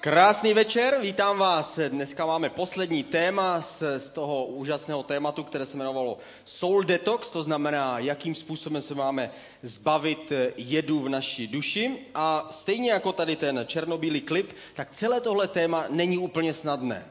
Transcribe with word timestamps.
Krásný 0.00 0.54
večer, 0.54 0.98
vítám 1.00 1.38
vás. 1.38 1.78
Dneska 1.88 2.26
máme 2.26 2.50
poslední 2.50 3.04
téma 3.04 3.60
z, 3.60 3.82
z 3.98 4.10
toho 4.10 4.44
úžasného 4.44 5.02
tématu, 5.02 5.44
které 5.44 5.66
se 5.66 5.76
jmenovalo 5.76 6.18
Soul 6.44 6.82
Detox, 6.82 7.28
to 7.30 7.42
znamená, 7.42 7.98
jakým 7.98 8.34
způsobem 8.34 8.82
se 8.82 8.94
máme 8.94 9.30
zbavit 9.62 10.32
jedu 10.56 11.00
v 11.00 11.08
naší 11.08 11.46
duši. 11.46 11.96
A 12.14 12.48
stejně 12.50 12.90
jako 12.90 13.12
tady 13.12 13.36
ten 13.36 13.64
černobílý 13.66 14.20
klip, 14.20 14.52
tak 14.74 14.90
celé 14.90 15.20
tohle 15.20 15.48
téma 15.48 15.84
není 15.90 16.18
úplně 16.18 16.54
snadné. 16.54 17.06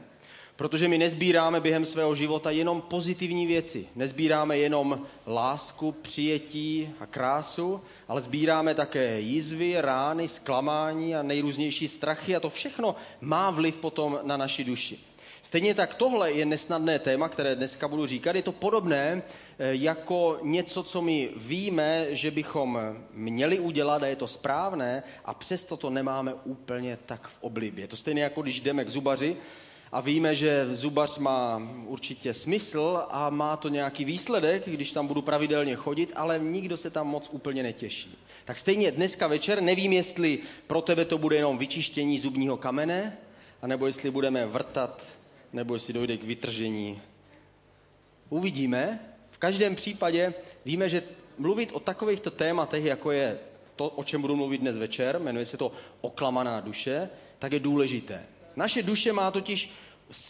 Protože 0.60 0.88
my 0.88 0.98
nezbíráme 0.98 1.60
během 1.60 1.86
svého 1.86 2.14
života 2.14 2.50
jenom 2.50 2.82
pozitivní 2.82 3.46
věci. 3.46 3.86
Nezbíráme 3.96 4.58
jenom 4.58 5.06
lásku, 5.26 5.92
přijetí 5.92 6.90
a 7.00 7.06
krásu, 7.06 7.80
ale 8.08 8.22
sbíráme 8.22 8.74
také 8.74 9.20
jízvy, 9.20 9.74
rány, 9.80 10.28
zklamání 10.28 11.16
a 11.16 11.22
nejrůznější 11.22 11.88
strachy 11.88 12.36
a 12.36 12.40
to 12.40 12.50
všechno 12.50 12.96
má 13.20 13.50
vliv 13.50 13.76
potom 13.76 14.18
na 14.22 14.36
naši 14.36 14.64
duši. 14.64 14.98
Stejně 15.42 15.74
tak 15.74 15.94
tohle 15.94 16.32
je 16.32 16.46
nesnadné 16.46 16.98
téma, 16.98 17.28
které 17.28 17.54
dneska 17.54 17.88
budu 17.88 18.06
říkat. 18.06 18.36
Je 18.36 18.42
to 18.42 18.52
podobné 18.52 19.22
eh, 19.22 19.74
jako 19.74 20.38
něco, 20.42 20.82
co 20.82 21.02
my 21.02 21.28
víme, 21.36 22.06
že 22.10 22.30
bychom 22.30 22.78
měli 23.12 23.58
udělat 23.58 24.02
a 24.02 24.06
je 24.06 24.16
to 24.16 24.28
správné 24.28 25.02
a 25.24 25.34
přesto 25.34 25.76
to 25.76 25.90
nemáme 25.90 26.34
úplně 26.44 26.98
tak 27.06 27.28
v 27.28 27.36
oblibě. 27.40 27.88
To 27.88 27.96
stejné 27.96 28.20
jako 28.20 28.42
když 28.42 28.60
jdeme 28.60 28.84
k 28.84 28.90
zubaři 28.90 29.36
a 29.92 30.00
víme, 30.00 30.34
že 30.34 30.74
zubař 30.74 31.18
má 31.18 31.62
určitě 31.86 32.34
smysl 32.34 33.02
a 33.10 33.30
má 33.30 33.56
to 33.56 33.68
nějaký 33.68 34.04
výsledek, 34.04 34.68
když 34.68 34.92
tam 34.92 35.06
budu 35.06 35.22
pravidelně 35.22 35.76
chodit, 35.76 36.12
ale 36.16 36.38
nikdo 36.38 36.76
se 36.76 36.90
tam 36.90 37.06
moc 37.06 37.28
úplně 37.32 37.62
netěší. 37.62 38.18
Tak 38.44 38.58
stejně 38.58 38.90
dneska 38.90 39.26
večer 39.26 39.62
nevím, 39.62 39.92
jestli 39.92 40.38
pro 40.66 40.82
tebe 40.82 41.04
to 41.04 41.18
bude 41.18 41.36
jenom 41.36 41.58
vyčištění 41.58 42.18
zubního 42.18 42.56
kamene, 42.56 43.16
anebo 43.62 43.86
jestli 43.86 44.10
budeme 44.10 44.46
vrtat, 44.46 45.06
nebo 45.52 45.74
jestli 45.74 45.92
dojde 45.92 46.16
k 46.16 46.24
vytržení. 46.24 47.00
Uvidíme. 48.28 49.00
V 49.30 49.38
každém 49.38 49.76
případě 49.76 50.34
víme, 50.64 50.88
že 50.88 51.02
mluvit 51.38 51.72
o 51.72 51.80
takovýchto 51.80 52.30
tématech, 52.30 52.84
jako 52.84 53.10
je 53.10 53.38
to, 53.76 53.88
o 53.88 54.04
čem 54.04 54.20
budu 54.20 54.36
mluvit 54.36 54.58
dnes 54.58 54.78
večer, 54.78 55.18
jmenuje 55.18 55.46
se 55.46 55.56
to 55.56 55.72
oklamaná 56.00 56.60
duše, 56.60 57.08
tak 57.38 57.52
je 57.52 57.60
důležité. 57.60 58.26
Naše 58.56 58.82
duše 58.82 59.12
má 59.12 59.30
totiž 59.30 59.70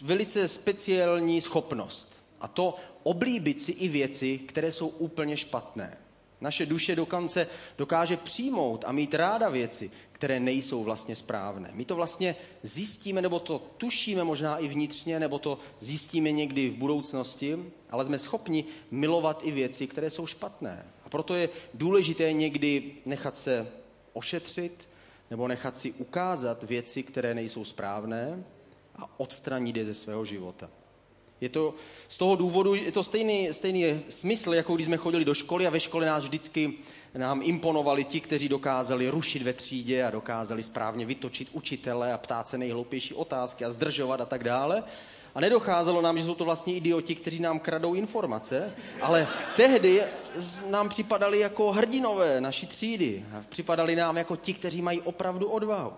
velice 0.01 0.47
speciální 0.47 1.41
schopnost. 1.41 2.13
A 2.41 2.47
to 2.47 2.75
oblíbit 3.03 3.61
si 3.61 3.71
i 3.71 3.87
věci, 3.87 4.37
které 4.37 4.71
jsou 4.71 4.87
úplně 4.87 5.37
špatné. 5.37 5.97
Naše 6.41 6.65
duše 6.65 6.95
dokonce 6.95 7.47
dokáže 7.77 8.17
přijmout 8.17 8.83
a 8.87 8.91
mít 8.91 9.13
ráda 9.13 9.49
věci, 9.49 9.91
které 10.11 10.39
nejsou 10.39 10.83
vlastně 10.83 11.15
správné. 11.15 11.69
My 11.73 11.85
to 11.85 11.95
vlastně 11.95 12.35
zjistíme, 12.63 13.21
nebo 13.21 13.39
to 13.39 13.61
tušíme 13.77 14.23
možná 14.23 14.57
i 14.57 14.67
vnitřně, 14.67 15.19
nebo 15.19 15.39
to 15.39 15.59
zjistíme 15.79 16.31
někdy 16.31 16.69
v 16.69 16.75
budoucnosti, 16.75 17.57
ale 17.89 18.05
jsme 18.05 18.19
schopni 18.19 18.65
milovat 18.91 19.41
i 19.43 19.51
věci, 19.51 19.87
které 19.87 20.09
jsou 20.09 20.25
špatné. 20.25 20.85
A 21.05 21.09
proto 21.09 21.33
je 21.35 21.49
důležité 21.73 22.33
někdy 22.33 22.91
nechat 23.05 23.37
se 23.37 23.67
ošetřit, 24.13 24.87
nebo 25.31 25.47
nechat 25.47 25.77
si 25.77 25.91
ukázat 25.91 26.63
věci, 26.63 27.03
které 27.03 27.33
nejsou 27.33 27.65
správné 27.65 28.43
a 28.95 29.19
odstranit 29.19 29.75
je 29.75 29.85
ze 29.85 29.93
svého 29.93 30.25
života. 30.25 30.69
Je 31.41 31.49
to 31.49 31.75
z 32.07 32.17
toho 32.17 32.35
důvodu, 32.35 32.75
je 32.75 32.91
to 32.91 33.03
stejný, 33.03 33.49
stejný 33.51 34.01
smysl, 34.09 34.53
jako 34.53 34.75
když 34.75 34.85
jsme 34.85 34.97
chodili 34.97 35.25
do 35.25 35.33
školy 35.33 35.67
a 35.67 35.69
ve 35.69 35.79
škole 35.79 36.05
nás 36.05 36.23
vždycky 36.23 36.73
nám 37.13 37.41
imponovali 37.43 38.03
ti, 38.03 38.19
kteří 38.19 38.49
dokázali 38.49 39.09
rušit 39.09 39.41
ve 39.41 39.53
třídě 39.53 40.03
a 40.03 40.11
dokázali 40.11 40.63
správně 40.63 41.05
vytočit 41.05 41.49
učitele 41.51 42.13
a 42.13 42.17
ptát 42.17 42.47
se 42.47 42.57
nejhloupější 42.57 43.13
otázky 43.13 43.65
a 43.65 43.71
zdržovat 43.71 44.21
a 44.21 44.25
tak 44.25 44.43
dále. 44.43 44.83
A 45.35 45.39
nedocházelo 45.39 46.01
nám, 46.01 46.17
že 46.17 46.25
jsou 46.25 46.35
to 46.35 46.45
vlastně 46.45 46.73
idioti, 46.73 47.15
kteří 47.15 47.39
nám 47.39 47.59
kradou 47.59 47.93
informace, 47.93 48.73
ale 49.01 49.27
tehdy 49.55 50.03
nám 50.69 50.89
připadali 50.89 51.39
jako 51.39 51.71
hrdinové 51.71 52.41
naší 52.41 52.67
třídy. 52.67 53.25
A 53.37 53.43
připadali 53.49 53.95
nám 53.95 54.17
jako 54.17 54.35
ti, 54.35 54.53
kteří 54.53 54.81
mají 54.81 55.01
opravdu 55.01 55.47
odvahu. 55.47 55.91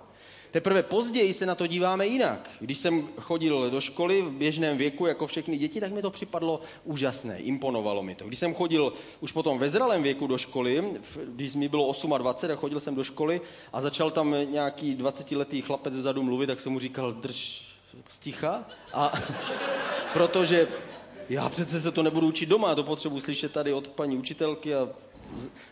Teprve 0.51 0.83
později 0.83 1.33
se 1.33 1.45
na 1.45 1.55
to 1.55 1.67
díváme 1.67 2.07
jinak. 2.07 2.49
Když 2.59 2.77
jsem 2.77 3.07
chodil 3.21 3.69
do 3.69 3.81
školy 3.81 4.21
v 4.21 4.31
běžném 4.31 4.77
věku, 4.77 5.05
jako 5.05 5.27
všechny 5.27 5.57
děti, 5.57 5.79
tak 5.79 5.91
mi 5.91 6.01
to 6.01 6.11
připadlo 6.11 6.61
úžasné, 6.83 7.39
imponovalo 7.39 8.03
mi 8.03 8.15
to. 8.15 8.27
Když 8.27 8.39
jsem 8.39 8.53
chodil 8.53 8.93
už 9.19 9.31
potom 9.31 9.59
ve 9.59 9.69
zralém 9.69 10.03
věku 10.03 10.27
do 10.27 10.37
školy, 10.37 10.83
když 11.25 11.55
mi 11.55 11.69
bylo 11.69 11.93
28 12.17 12.51
a 12.51 12.55
chodil 12.55 12.79
jsem 12.79 12.95
do 12.95 13.03
školy 13.03 13.41
a 13.73 13.81
začal 13.81 14.11
tam 14.11 14.35
nějaký 14.51 14.95
20-letý 14.95 15.61
chlapec 15.61 15.93
vzadu 15.93 16.23
mluvit, 16.23 16.47
tak 16.47 16.59
jsem 16.59 16.71
mu 16.71 16.79
říkal, 16.79 17.11
drž 17.11 17.72
sticha, 18.07 18.65
a 18.93 19.13
protože 20.13 20.67
já 21.29 21.49
přece 21.49 21.81
se 21.81 21.91
to 21.91 22.03
nebudu 22.03 22.27
učit 22.27 22.45
doma, 22.45 22.75
to 22.75 22.83
potřebuji 22.83 23.19
slyšet 23.19 23.51
tady 23.51 23.73
od 23.73 23.87
paní 23.87 24.17
učitelky 24.17 24.75
a 24.75 24.89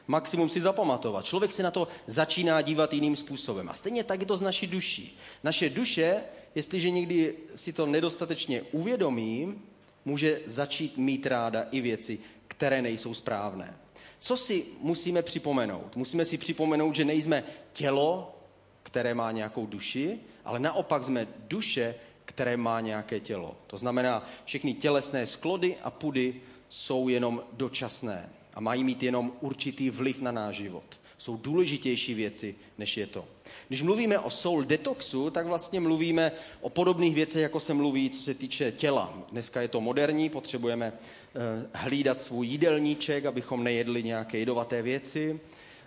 maximum 0.08 0.50
si 0.50 0.62
zapamatovat. 0.62 1.26
Člověk 1.26 1.52
se 1.52 1.64
na 1.64 1.72
to 1.72 1.88
začíná 2.08 2.62
dívat 2.62 2.94
jiným 2.94 3.16
způsobem. 3.16 3.70
A 3.70 3.74
stejně 3.74 4.04
tak 4.04 4.20
je 4.20 4.26
to 4.26 4.38
z 4.38 4.42
naší 4.42 4.68
duší. 4.68 5.18
Naše 5.44 5.70
duše, 5.70 6.24
jestliže 6.56 6.90
někdy 6.90 7.36
si 7.56 7.74
to 7.74 7.86
nedostatečně 7.86 8.62
uvědomí, 8.62 9.62
může 10.06 10.42
začít 10.46 10.98
mít 10.98 11.26
ráda 11.26 11.66
i 11.72 11.82
věci, 11.82 12.20
které 12.48 12.82
nejsou 12.82 13.14
správné. 13.14 13.78
Co 14.20 14.38
si 14.38 14.66
musíme 14.80 15.22
připomenout? 15.22 15.96
Musíme 15.96 16.26
si 16.26 16.38
připomenout, 16.38 16.96
že 16.96 17.06
nejsme 17.06 17.44
tělo, 17.74 18.36
které 18.84 19.14
má 19.14 19.32
nějakou 19.32 19.66
duši, 19.66 20.20
ale 20.46 20.60
naopak 20.60 21.04
jsme 21.04 21.28
duše, 21.48 21.96
které 22.32 22.58
má 22.58 22.82
nějaké 22.82 23.20
tělo. 23.20 23.58
To 23.68 23.78
znamená, 23.78 24.26
všechny 24.46 24.74
tělesné 24.74 25.28
sklody 25.28 25.76
a 25.84 25.92
pudy 25.92 26.42
jsou 26.70 27.08
jenom 27.08 27.44
dočasné 27.54 28.30
a 28.54 28.60
mají 28.62 28.84
mít 28.84 29.04
jenom 29.04 29.32
určitý 29.42 29.90
vliv 29.90 30.22
na 30.22 30.32
náš 30.32 30.56
život. 30.56 30.84
Jsou 31.18 31.38
důležitější 31.38 32.14
věci, 32.14 32.56
než 32.78 32.98
je 32.98 33.08
to. 33.08 33.26
Když 33.68 33.82
mluvíme 33.82 34.20
o 34.20 34.30
soul 34.30 34.64
detoxu, 34.64 35.30
tak 35.30 35.46
vlastně 35.46 35.80
mluvíme 35.80 36.32
o 36.62 36.70
podobných 36.70 37.16
věcech, 37.16 37.42
jako 37.42 37.60
se 37.60 37.74
mluví, 37.74 38.10
co 38.10 38.22
se 38.22 38.34
týče 38.34 38.72
těla. 38.72 39.14
Dneska 39.32 39.62
je 39.62 39.68
to 39.68 39.82
moderní, 39.82 40.30
potřebujeme 40.30 40.94
eh, 40.94 41.68
hlídat 41.74 42.22
svůj 42.22 42.48
jídelníček, 42.48 43.26
abychom 43.26 43.64
nejedli 43.64 44.04
nějaké 44.04 44.38
jedovaté 44.38 44.82
věci. 44.82 45.40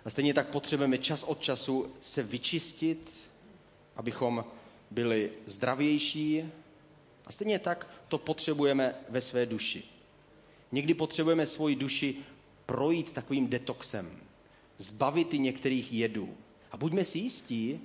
A 0.05 0.09
stejně 0.09 0.33
tak 0.33 0.47
potřebujeme 0.47 0.97
čas 0.97 1.23
od 1.23 1.41
času 1.41 1.91
se 2.01 2.23
vyčistit, 2.23 3.11
abychom 3.95 4.45
byli 4.95 5.31
zdravější. 5.45 6.43
A 7.25 7.31
stejně 7.31 7.59
tak 7.59 7.87
to 8.07 8.17
potřebujeme 8.17 8.95
ve 9.09 9.21
své 9.21 9.45
duši. 9.45 9.83
Někdy 10.71 10.93
potřebujeme 10.93 11.47
svoji 11.47 11.75
duši 11.75 12.15
projít 12.65 13.13
takovým 13.13 13.47
detoxem, 13.47 14.19
zbavit 14.77 15.33
i 15.33 15.39
některých 15.39 15.93
jedů. 15.93 16.37
A 16.71 16.77
buďme 16.77 17.05
si 17.05 17.19
jistí, 17.19 17.79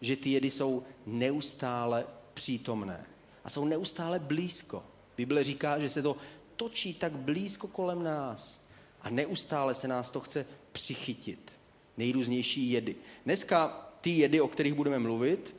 že 0.00 0.16
ty 0.16 0.30
jedy 0.30 0.50
jsou 0.50 0.82
neustále 1.06 2.04
přítomné 2.34 3.06
a 3.44 3.50
jsou 3.50 3.64
neustále 3.64 4.18
blízko. 4.18 4.84
Bible 5.16 5.44
říká, 5.44 5.78
že 5.78 5.88
se 5.88 6.02
to 6.02 6.16
točí 6.56 6.94
tak 6.94 7.12
blízko 7.12 7.68
kolem 7.68 8.02
nás 8.02 8.60
a 9.02 9.10
neustále 9.10 9.74
se 9.74 9.88
nás 9.88 10.10
to 10.10 10.20
chce 10.20 10.46
přichytit. 10.72 11.52
Nejrůznější 11.96 12.70
jedy. 12.70 12.96
Dneska 13.24 13.88
ty 14.00 14.10
jedy, 14.10 14.40
o 14.40 14.48
kterých 14.48 14.74
budeme 14.74 14.98
mluvit, 14.98 15.54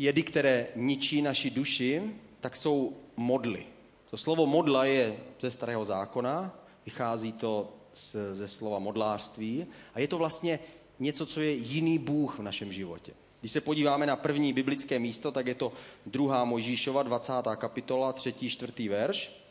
jedy, 0.00 0.22
které 0.22 0.66
ničí 0.76 1.22
naši 1.22 1.50
duši, 1.50 2.02
tak 2.40 2.56
jsou 2.56 2.96
modly. 3.16 3.66
To 4.10 4.16
slovo 4.16 4.46
modla 4.46 4.84
je 4.84 5.16
ze 5.40 5.50
starého 5.50 5.84
zákona, 5.84 6.56
vychází 6.84 7.32
to 7.32 7.72
z, 7.94 8.16
ze 8.32 8.48
slova 8.48 8.78
modlářství 8.78 9.66
a 9.94 10.00
je 10.00 10.08
to 10.08 10.18
vlastně 10.18 10.58
něco, 10.98 11.26
co 11.26 11.40
je 11.40 11.52
jiný 11.52 11.98
Bůh 11.98 12.38
v 12.38 12.42
našem 12.42 12.72
životě. 12.72 13.12
Když 13.40 13.52
se 13.52 13.60
podíváme 13.60 14.06
na 14.06 14.16
první 14.16 14.52
biblické 14.52 14.98
místo, 14.98 15.32
tak 15.32 15.46
je 15.46 15.54
to 15.54 15.72
druhá 16.06 16.44
Mojžíšova, 16.44 17.02
20. 17.02 17.32
kapitola, 17.56 18.12
3. 18.12 18.32
4. 18.32 18.88
verš. 18.88 19.42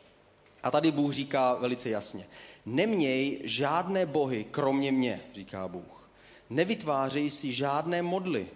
A 0.63 0.71
tady 0.71 0.91
Bůh 0.91 1.13
říká 1.13 1.53
velice 1.53 1.89
jasně. 1.89 2.27
Neměj 2.65 3.41
žádné 3.43 4.05
bohy, 4.05 4.45
kromě 4.51 4.91
mě, 4.91 5.21
říká 5.33 5.67
Bůh. 5.67 6.09
Nevytvářej 6.49 7.29
si 7.29 7.53
žádné 7.53 8.01
modly, 8.01 8.47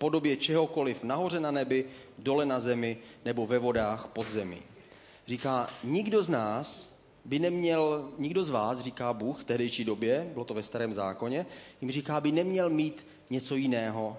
podobě 0.00 0.36
čehokoliv 0.36 1.04
nahoře 1.04 1.40
na 1.40 1.50
nebi, 1.50 1.84
dole 2.18 2.46
na 2.46 2.60
zemi 2.60 2.98
nebo 3.24 3.46
ve 3.46 3.58
vodách 3.58 4.08
pod 4.12 4.26
zemí. 4.26 4.62
Říká, 5.26 5.70
nikdo 5.84 6.22
z 6.22 6.28
nás 6.28 6.96
by 7.24 7.38
neměl, 7.38 8.08
nikdo 8.18 8.44
z 8.44 8.50
vás, 8.50 8.80
říká 8.80 9.12
Bůh 9.12 9.40
v 9.40 9.44
tehdejší 9.44 9.84
době, 9.84 10.30
bylo 10.32 10.44
to 10.44 10.54
ve 10.54 10.62
starém 10.62 10.94
zákoně, 10.94 11.46
jim 11.80 11.90
říká, 11.90 12.20
by 12.20 12.32
neměl 12.32 12.70
mít 12.70 13.06
něco 13.30 13.56
jiného, 13.56 14.16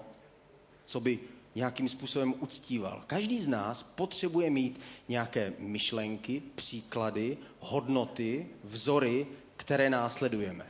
co 0.86 1.00
by 1.00 1.18
nějakým 1.54 1.88
způsobem 1.88 2.34
uctíval. 2.40 3.02
Každý 3.06 3.38
z 3.38 3.48
nás 3.48 3.82
potřebuje 3.82 4.50
mít 4.50 4.80
nějaké 5.08 5.52
myšlenky, 5.58 6.42
příklady, 6.54 7.38
hodnoty, 7.60 8.46
vzory, 8.64 9.26
které 9.56 9.90
následujeme. 9.90 10.66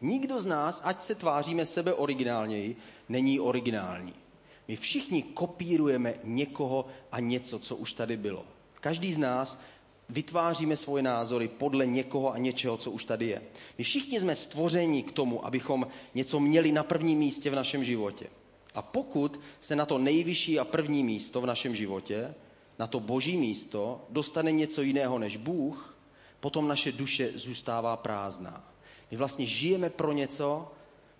Nikdo 0.00 0.40
z 0.40 0.46
nás, 0.46 0.82
ať 0.84 1.02
se 1.02 1.14
tváříme 1.14 1.66
sebe 1.66 1.94
originálněji, 1.94 2.76
není 3.08 3.40
originální. 3.40 4.21
My 4.68 4.76
všichni 4.76 5.22
kopírujeme 5.22 6.14
někoho 6.24 6.86
a 7.12 7.20
něco, 7.20 7.58
co 7.58 7.76
už 7.76 7.92
tady 7.92 8.16
bylo. 8.16 8.44
Každý 8.80 9.12
z 9.12 9.18
nás 9.18 9.60
vytváříme 10.08 10.76
svoje 10.76 11.02
názory 11.02 11.48
podle 11.48 11.86
někoho 11.86 12.32
a 12.32 12.38
něčeho, 12.38 12.76
co 12.76 12.90
už 12.90 13.04
tady 13.04 13.26
je. 13.26 13.42
My 13.78 13.84
všichni 13.84 14.20
jsme 14.20 14.36
stvořeni 14.36 15.02
k 15.02 15.12
tomu, 15.12 15.46
abychom 15.46 15.86
něco 16.14 16.40
měli 16.40 16.72
na 16.72 16.82
prvním 16.82 17.18
místě 17.18 17.50
v 17.50 17.54
našem 17.54 17.84
životě. 17.84 18.26
A 18.74 18.82
pokud 18.82 19.40
se 19.60 19.76
na 19.76 19.86
to 19.86 19.98
nejvyšší 19.98 20.58
a 20.58 20.64
první 20.64 21.04
místo 21.04 21.40
v 21.40 21.46
našem 21.46 21.76
životě, 21.76 22.34
na 22.78 22.86
to 22.86 23.00
boží 23.00 23.36
místo, 23.36 24.00
dostane 24.10 24.52
něco 24.52 24.82
jiného 24.82 25.18
než 25.18 25.36
Bůh, 25.36 25.98
potom 26.40 26.68
naše 26.68 26.92
duše 26.92 27.32
zůstává 27.34 27.96
prázdná. 27.96 28.72
My 29.10 29.16
vlastně 29.16 29.46
žijeme 29.46 29.90
pro 29.90 30.12
něco, 30.12 30.72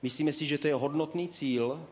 myslíme 0.03 0.33
si, 0.33 0.47
že 0.47 0.59
to 0.59 0.67
je 0.67 0.75
hodnotný 0.75 1.29
cíl 1.29 1.87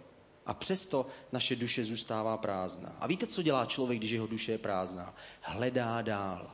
a 0.50 0.54
přesto 0.54 1.06
naše 1.32 1.56
duše 1.56 1.84
zůstává 1.84 2.36
prázdná. 2.36 2.96
A 3.00 3.06
víte, 3.06 3.26
co 3.26 3.42
dělá 3.42 3.66
člověk, 3.66 3.98
když 3.98 4.10
jeho 4.10 4.26
duše 4.26 4.52
je 4.52 4.58
prázdná? 4.58 5.14
Hledá 5.40 6.02
dál. 6.02 6.50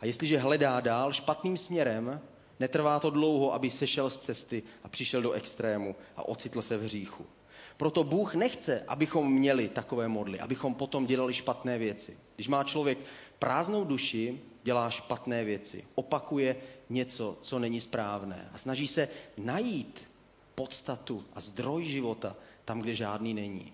A 0.00 0.06
jestliže 0.06 0.38
hledá 0.38 0.80
dál 0.80 1.12
špatným 1.12 1.56
směrem, 1.56 2.20
netrvá 2.60 3.00
to 3.00 3.10
dlouho, 3.10 3.54
aby 3.54 3.70
sešel 3.70 4.10
z 4.10 4.18
cesty 4.18 4.62
a 4.84 4.88
přišel 4.88 5.22
do 5.22 5.32
extrému 5.32 5.96
a 6.16 6.28
ocitl 6.28 6.62
se 6.62 6.76
v 6.76 6.82
hříchu. 6.82 7.26
Proto 7.76 8.04
Bůh 8.04 8.34
nechce, 8.34 8.84
abychom 8.88 9.32
měli 9.32 9.68
takové 9.68 10.08
modly, 10.08 10.40
abychom 10.40 10.74
potom 10.74 11.06
dělali 11.06 11.34
špatné 11.34 11.78
věci. 11.78 12.18
Když 12.34 12.48
má 12.48 12.64
člověk 12.64 12.98
prázdnou 13.38 13.84
duši, 13.84 14.40
dělá 14.62 14.90
špatné 14.90 15.44
věci, 15.44 15.84
opakuje 15.94 16.56
něco, 16.90 17.38
co 17.42 17.58
není 17.58 17.80
správné 17.80 18.50
a 18.52 18.58
snaží 18.58 18.88
se 18.88 19.08
najít 19.36 20.04
podstatu 20.54 21.24
a 21.34 21.40
zdroj 21.40 21.84
života 21.84 22.36
tam, 22.64 22.80
kde 22.80 22.94
žádný 22.94 23.34
není. 23.34 23.72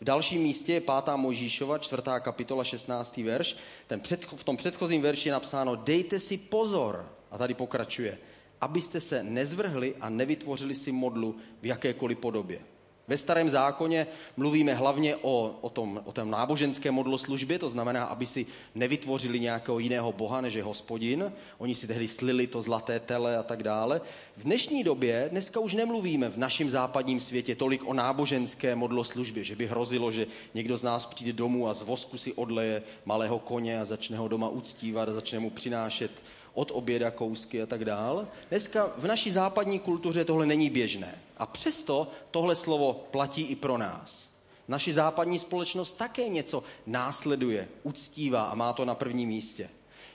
V 0.00 0.04
dalším 0.04 0.42
místě 0.42 0.72
je 0.72 0.80
5. 0.80 0.92
Možíšova, 1.16 1.78
4. 1.78 2.02
kapitola, 2.20 2.64
16. 2.64 3.16
verš. 3.16 3.56
Ten 3.86 4.00
před, 4.00 4.24
v 4.24 4.44
tom 4.44 4.56
předchozím 4.56 5.02
verši 5.02 5.28
je 5.28 5.32
napsáno, 5.32 5.76
dejte 5.76 6.20
si 6.20 6.38
pozor, 6.38 7.12
a 7.30 7.38
tady 7.38 7.54
pokračuje, 7.54 8.18
abyste 8.60 9.00
se 9.00 9.22
nezvrhli 9.22 9.94
a 10.00 10.08
nevytvořili 10.08 10.74
si 10.74 10.92
modlu 10.92 11.36
v 11.62 11.66
jakékoliv 11.66 12.18
podobě. 12.18 12.60
Ve 13.08 13.18
starém 13.18 13.50
zákoně 13.50 14.06
mluvíme 14.36 14.74
hlavně 14.74 15.16
o, 15.16 15.54
o, 15.60 15.70
tom, 15.70 16.00
o 16.04 16.12
tom 16.12 16.30
náboženské 16.30 16.90
modloslužbě, 16.90 17.58
to 17.58 17.68
znamená, 17.68 18.04
aby 18.04 18.26
si 18.26 18.46
nevytvořili 18.74 19.40
nějakého 19.40 19.78
jiného 19.78 20.12
boha, 20.12 20.40
než 20.40 20.54
je 20.54 20.62
hospodin. 20.62 21.32
Oni 21.58 21.74
si 21.74 21.86
tehdy 21.86 22.08
slili 22.08 22.46
to 22.46 22.62
zlaté 22.62 23.00
tele 23.00 23.36
a 23.36 23.42
tak 23.42 23.62
dále. 23.62 24.00
V 24.36 24.42
dnešní 24.42 24.84
době, 24.84 25.28
dneska 25.30 25.60
už 25.60 25.74
nemluvíme 25.74 26.28
v 26.28 26.36
našem 26.36 26.70
západním 26.70 27.20
světě 27.20 27.54
tolik 27.54 27.88
o 27.88 27.94
náboženské 27.94 28.74
modloslužbě, 28.74 29.44
že 29.44 29.56
by 29.56 29.66
hrozilo, 29.66 30.12
že 30.12 30.26
někdo 30.54 30.76
z 30.76 30.82
nás 30.82 31.06
přijde 31.06 31.32
domů 31.32 31.68
a 31.68 31.74
z 31.74 31.82
vosku 31.82 32.18
si 32.18 32.32
odleje 32.32 32.82
malého 33.04 33.38
koně 33.38 33.80
a 33.80 33.84
začne 33.84 34.18
ho 34.18 34.28
doma 34.28 34.48
uctívat 34.48 35.08
a 35.08 35.12
začne 35.12 35.38
mu 35.38 35.50
přinášet 35.50 36.10
od 36.54 36.70
oběda 36.74 37.10
kousky 37.10 37.62
a 37.62 37.66
tak 37.66 37.84
dál. 37.84 38.28
Dneska 38.48 38.92
v 38.98 39.06
naší 39.06 39.30
západní 39.30 39.78
kultuře 39.78 40.24
tohle 40.24 40.46
není 40.46 40.70
běžné. 40.70 41.14
A 41.42 41.46
přesto 41.46 42.10
tohle 42.30 42.56
slovo 42.56 43.06
platí 43.10 43.42
i 43.42 43.56
pro 43.56 43.78
nás. 43.78 44.30
Naši 44.68 44.92
západní 44.92 45.38
společnost 45.38 45.92
také 45.92 46.28
něco 46.28 46.62
následuje, 46.86 47.68
uctívá 47.82 48.42
a 48.42 48.54
má 48.54 48.72
to 48.72 48.84
na 48.84 48.94
prvním 48.94 49.28
místě. 49.28 49.70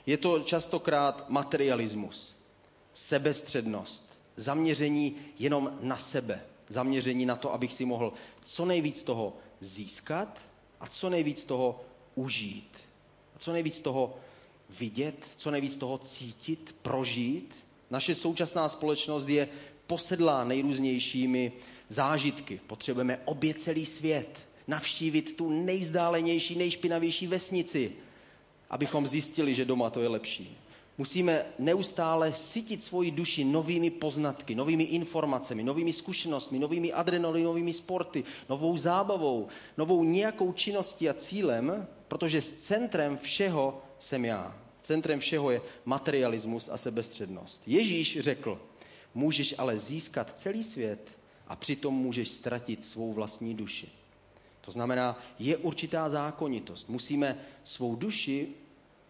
Je 0.06 0.16
to 0.16 0.40
častokrát 0.40 1.30
materialismus, 1.30 2.36
sebestřednost, 2.94 4.18
zaměření 4.36 5.16
jenom 5.38 5.78
na 5.80 5.96
sebe, 5.96 6.40
zaměření 6.68 7.26
na 7.26 7.36
to, 7.36 7.52
abych 7.52 7.72
si 7.72 7.84
mohl 7.84 8.12
co 8.44 8.64
nejvíc 8.64 9.02
toho 9.02 9.36
získat 9.60 10.38
a 10.80 10.86
co 10.86 11.10
nejvíc 11.10 11.44
toho 11.44 11.80
užít. 12.14 12.78
A 13.36 13.38
co 13.38 13.52
nejvíc 13.52 13.80
toho 13.80 14.16
vidět, 14.70 15.26
co 15.36 15.50
nejvíc 15.50 15.76
toho 15.76 15.98
cítit, 15.98 16.76
prožít. 16.82 17.54
Naše 17.90 18.14
současná 18.14 18.68
společnost 18.68 19.28
je 19.28 19.48
posedlá 19.88 20.44
nejrůznějšími 20.44 21.52
zážitky. 21.88 22.60
Potřebujeme 22.66 23.20
obět 23.24 23.62
celý 23.62 23.86
svět, 23.86 24.38
navštívit 24.66 25.36
tu 25.36 25.50
nejvzdálenější, 25.50 26.56
nejšpinavější 26.56 27.26
vesnici, 27.26 27.92
abychom 28.70 29.08
zjistili, 29.08 29.54
že 29.54 29.64
doma 29.64 29.90
to 29.90 30.00
je 30.00 30.08
lepší. 30.08 30.56
Musíme 30.98 31.44
neustále 31.58 32.32
sytit 32.32 32.82
svoji 32.82 33.10
duši 33.10 33.44
novými 33.44 33.90
poznatky, 33.90 34.54
novými 34.54 34.84
informacemi, 34.84 35.62
novými 35.62 35.92
zkušenostmi, 35.92 36.58
novými 36.58 36.92
adrenalinovými 36.92 37.72
sporty, 37.72 38.24
novou 38.48 38.76
zábavou, 38.76 39.48
novou 39.76 40.04
nějakou 40.04 40.52
činností 40.52 41.08
a 41.08 41.14
cílem, 41.14 41.86
protože 42.08 42.40
s 42.40 42.54
centrem 42.54 43.18
všeho 43.18 43.82
jsem 43.98 44.24
já. 44.24 44.58
Centrem 44.82 45.20
všeho 45.20 45.50
je 45.50 45.60
materialismus 45.84 46.68
a 46.68 46.76
sebestřednost. 46.76 47.62
Ježíš 47.66 48.20
řekl, 48.20 48.60
můžeš 49.18 49.54
ale 49.58 49.78
získat 49.78 50.38
celý 50.38 50.64
svět 50.64 51.18
a 51.48 51.56
přitom 51.56 51.94
můžeš 51.94 52.28
ztratit 52.28 52.84
svou 52.84 53.12
vlastní 53.12 53.54
duši. 53.54 53.88
To 54.60 54.70
znamená, 54.70 55.18
je 55.38 55.56
určitá 55.56 56.08
zákonitost. 56.08 56.88
Musíme 56.88 57.38
svou 57.62 57.96
duši 57.96 58.48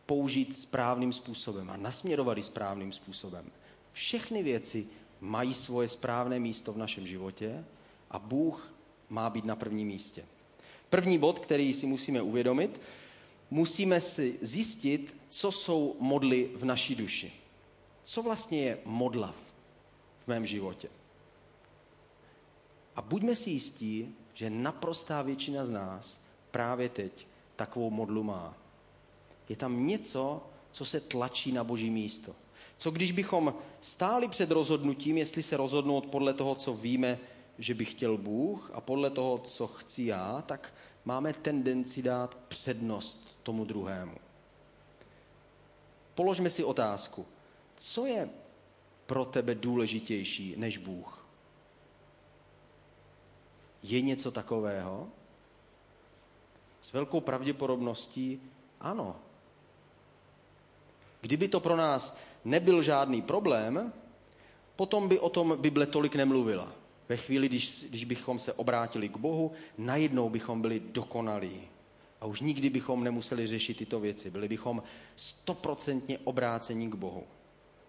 použít 0.06 0.58
správným 0.58 1.12
způsobem 1.12 1.70
a 1.70 1.76
nasměrovat 1.76 2.37
ji 2.37 2.43
správným 2.43 2.93
způsobem. 2.93 3.44
Všechny 3.93 4.43
věci 4.43 4.87
mají 5.20 5.55
svoje 5.55 5.88
správné 5.88 6.40
místo 6.40 6.72
v 6.72 6.78
našem 6.78 7.06
životě 7.06 7.64
a 8.11 8.19
Bůh 8.19 8.75
má 9.08 9.31
být 9.31 9.44
na 9.44 9.56
prvním 9.56 9.88
místě. 9.88 10.25
První 10.90 11.19
bod, 11.19 11.38
který 11.38 11.75
si 11.75 11.87
musíme 11.87 12.22
uvědomit, 12.22 12.81
musíme 13.50 14.00
si 14.00 14.38
zjistit, 14.40 15.16
co 15.28 15.52
jsou 15.52 15.96
modly 16.00 16.50
v 16.54 16.64
naší 16.64 16.94
duši. 16.94 17.32
Co 18.04 18.22
vlastně 18.22 18.61
je 18.62 18.78
modla 18.84 19.48
mém 20.28 20.46
životě. 20.46 20.88
A 22.97 23.02
buďme 23.02 23.37
si 23.37 23.50
jistí, 23.50 24.14
že 24.35 24.50
naprostá 24.50 25.23
většina 25.23 25.64
z 25.64 25.70
nás 25.70 26.20
právě 26.50 26.88
teď 26.88 27.26
takovou 27.56 27.90
modlu 27.90 28.23
má. 28.23 28.54
Je 29.49 29.56
tam 29.56 29.87
něco, 29.87 30.42
co 30.73 30.85
se 30.85 31.00
tlačí 31.00 31.52
na 31.52 31.64
boží 31.64 31.90
místo. 31.90 32.35
Co 32.78 32.90
když 32.90 33.12
bychom 33.12 33.54
stáli 33.80 34.28
před 34.28 34.50
rozhodnutím, 34.50 35.18
jestli 35.18 35.42
se 35.42 35.56
rozhodnout 35.56 36.06
podle 36.06 36.35
toho, 36.35 36.54
co 36.54 36.75
víme, 36.75 37.18
že 37.58 37.75
by 37.75 37.85
chtěl 37.85 38.16
Bůh 38.16 38.70
a 38.75 38.80
podle 38.80 39.11
toho, 39.11 39.38
co 39.38 39.66
chci 39.66 40.02
já, 40.02 40.42
tak 40.47 40.75
máme 41.04 41.32
tendenci 41.32 42.02
dát 42.02 42.38
přednost 42.49 43.38
tomu 43.42 43.64
druhému. 43.64 44.16
Položme 46.14 46.50
si 46.50 46.64
otázku, 46.64 47.26
co 47.76 48.06
je 48.06 48.28
pro 49.09 49.25
tebe 49.25 49.55
důležitější 49.55 50.55
než 50.57 50.79
Bůh? 50.79 51.27
Je 53.83 54.00
něco 54.00 54.31
takového? 54.31 55.09
S 56.81 56.93
velkou 56.93 57.21
pravděpodobností 57.21 58.41
ano. 58.81 59.17
Kdyby 61.21 61.49
to 61.49 61.61
pro 61.61 61.77
nás 61.77 62.19
nebyl 62.45 62.83
žádný 62.83 63.23
problém, 63.23 63.93
potom 64.77 65.09
by 65.09 65.19
o 65.19 65.31
tom 65.31 65.57
Bible 65.61 65.87
tolik 65.87 66.15
nemluvila. 66.15 66.73
Ve 67.09 67.17
chvíli, 67.17 67.49
když, 67.49 67.85
když 67.91 68.05
bychom 68.05 68.38
se 68.38 68.53
obrátili 68.53 69.09
k 69.09 69.17
Bohu, 69.17 69.53
najednou 69.79 70.29
bychom 70.31 70.62
byli 70.62 70.81
dokonalí. 70.81 71.61
A 72.21 72.27
už 72.27 72.41
nikdy 72.41 72.71
bychom 72.71 73.05
nemuseli 73.05 73.47
řešit 73.47 73.77
tyto 73.77 74.00
věci. 74.00 74.31
Byli 74.31 74.49
bychom 74.49 74.83
stoprocentně 75.17 76.19
obráceni 76.19 76.88
k 76.88 76.95
Bohu. 76.95 77.25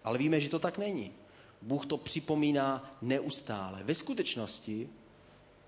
Ale 0.04 0.18
víme, 0.18 0.40
že 0.40 0.48
to 0.48 0.58
tak 0.58 0.78
není. 0.78 1.12
Bůh 1.62 1.86
to 1.86 1.96
připomíná 1.96 2.96
neustále. 3.02 3.82
Ve 3.82 3.94
skutečnosti 3.94 4.88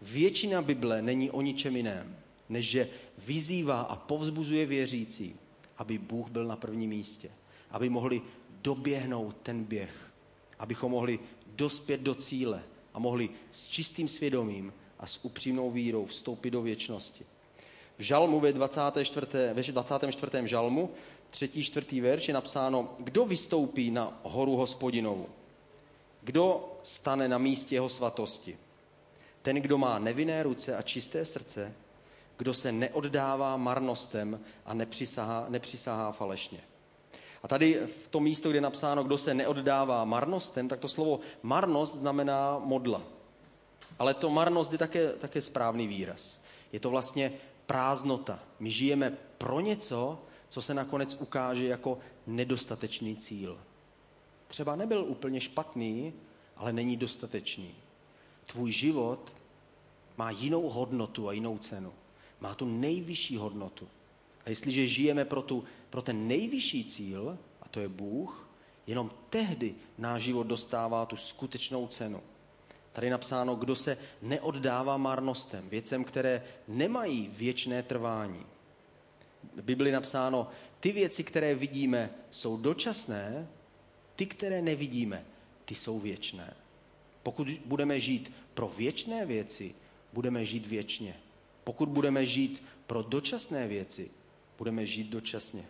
většina 0.02 0.62
Bible 0.62 1.02
není 1.02 1.30
o 1.30 1.42
ničem 1.42 1.76
jiném, 1.76 2.16
než 2.48 2.70
že 2.70 2.88
vyzývá 3.18 3.80
a 3.80 3.96
povzbuzuje 3.96 4.66
věřící, 4.66 5.36
aby 5.78 5.98
Bůh 5.98 6.30
byl 6.30 6.44
na 6.44 6.56
prvním 6.56 6.90
místě. 6.90 7.30
Aby 7.70 7.88
mohli 7.88 8.22
doběhnout 8.62 9.36
ten 9.42 9.64
běh. 9.64 10.12
Abychom 10.58 10.92
mohli 10.92 11.18
dospět 11.46 12.00
do 12.00 12.14
cíle 12.14 12.62
a 12.94 12.98
mohli 12.98 13.30
s 13.50 13.68
čistým 13.68 14.08
svědomím 14.08 14.72
a 14.98 15.06
s 15.06 15.24
upřímnou 15.24 15.70
vírou 15.70 16.06
vstoupit 16.06 16.50
do 16.50 16.62
věčnosti. 16.62 17.24
V 17.98 18.02
žalmu 18.02 18.40
ve 18.40 18.52
24. 18.52 19.26
Ve 19.54 19.62
24. 19.62 20.32
žalmu, 20.44 20.90
třetí, 21.32 21.64
čtvrtý 21.64 22.00
verš 22.00 22.28
je 22.28 22.34
napsáno, 22.34 22.88
kdo 22.98 23.24
vystoupí 23.24 23.90
na 23.90 24.20
horu 24.22 24.56
hospodinovu? 24.56 25.26
Kdo 26.22 26.72
stane 26.82 27.28
na 27.28 27.38
místě 27.38 27.74
jeho 27.74 27.88
svatosti? 27.88 28.58
Ten, 29.42 29.56
kdo 29.56 29.78
má 29.78 29.98
nevinné 29.98 30.42
ruce 30.42 30.76
a 30.76 30.82
čisté 30.82 31.24
srdce, 31.24 31.74
kdo 32.36 32.54
se 32.54 32.72
neoddává 32.72 33.56
marnostem 33.56 34.40
a 34.66 34.74
nepřisahá, 34.74 35.46
nepřisahá 35.48 36.12
falešně. 36.12 36.60
A 37.42 37.48
tady 37.48 37.80
v 38.04 38.08
tom 38.08 38.22
místo, 38.22 38.48
kde 38.48 38.56
je 38.56 38.60
napsáno, 38.62 39.04
kdo 39.04 39.18
se 39.18 39.34
neoddává 39.34 40.04
marnostem, 40.04 40.68
tak 40.68 40.80
to 40.80 40.88
slovo 40.88 41.20
marnost 41.42 41.96
znamená 41.96 42.58
modla. 42.58 43.02
Ale 43.98 44.14
to 44.14 44.30
marnost 44.30 44.72
je 44.72 44.78
také, 44.78 45.12
také 45.12 45.40
správný 45.40 45.86
výraz. 45.86 46.40
Je 46.72 46.80
to 46.80 46.90
vlastně 46.90 47.32
prázdnota. 47.66 48.38
My 48.60 48.70
žijeme 48.70 49.16
pro 49.38 49.60
něco, 49.60 50.18
co 50.52 50.62
se 50.62 50.74
nakonec 50.74 51.16
ukáže 51.20 51.66
jako 51.66 51.98
nedostatečný 52.26 53.16
cíl. 53.16 53.58
Třeba 54.48 54.76
nebyl 54.76 55.04
úplně 55.04 55.40
špatný, 55.40 56.12
ale 56.56 56.72
není 56.72 56.96
dostatečný. 56.96 57.74
Tvůj 58.46 58.72
život 58.72 59.34
má 60.16 60.30
jinou 60.30 60.68
hodnotu 60.68 61.28
a 61.28 61.32
jinou 61.32 61.58
cenu. 61.58 61.92
Má 62.40 62.54
tu 62.54 62.66
nejvyšší 62.66 63.36
hodnotu. 63.36 63.88
A 64.44 64.50
jestliže 64.50 64.86
žijeme 64.86 65.24
pro, 65.24 65.42
tu, 65.42 65.64
pro 65.90 66.02
ten 66.02 66.28
nejvyšší 66.28 66.84
cíl, 66.84 67.38
a 67.62 67.68
to 67.68 67.80
je 67.80 67.88
Bůh, 67.88 68.48
jenom 68.86 69.10
tehdy 69.30 69.74
náš 69.98 70.22
život 70.22 70.46
dostává 70.46 71.06
tu 71.06 71.16
skutečnou 71.16 71.86
cenu. 71.86 72.20
Tady 72.92 73.06
je 73.06 73.10
napsáno, 73.10 73.54
kdo 73.54 73.76
se 73.76 73.98
neoddává 74.22 74.96
marnostem, 74.96 75.68
věcem, 75.68 76.04
které 76.04 76.44
nemají 76.68 77.30
věčné 77.32 77.82
trvání. 77.82 78.51
Bibli 79.62 79.92
napsáno, 79.92 80.48
ty 80.80 80.92
věci, 80.92 81.24
které 81.24 81.54
vidíme, 81.54 82.10
jsou 82.30 82.56
dočasné, 82.56 83.48
ty, 84.16 84.26
které 84.26 84.62
nevidíme, 84.62 85.24
ty 85.64 85.74
jsou 85.74 86.00
věčné. 86.00 86.54
Pokud 87.22 87.48
budeme 87.64 88.00
žít 88.00 88.32
pro 88.54 88.68
věčné 88.68 89.26
věci, 89.26 89.74
budeme 90.12 90.44
žít 90.44 90.66
věčně. 90.66 91.16
Pokud 91.64 91.88
budeme 91.88 92.26
žít 92.26 92.62
pro 92.86 93.02
dočasné 93.02 93.68
věci, 93.68 94.10
budeme 94.58 94.86
žít 94.86 95.06
dočasně. 95.06 95.64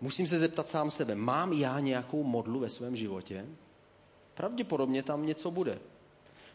Musím 0.00 0.26
se 0.26 0.38
zeptat 0.38 0.68
sám 0.68 0.90
sebe, 0.90 1.14
mám 1.14 1.52
já 1.52 1.80
nějakou 1.80 2.22
modlu 2.22 2.60
ve 2.60 2.68
svém 2.68 2.96
životě? 2.96 3.46
Pravděpodobně 4.34 5.02
tam 5.02 5.26
něco 5.26 5.50
bude. 5.50 5.78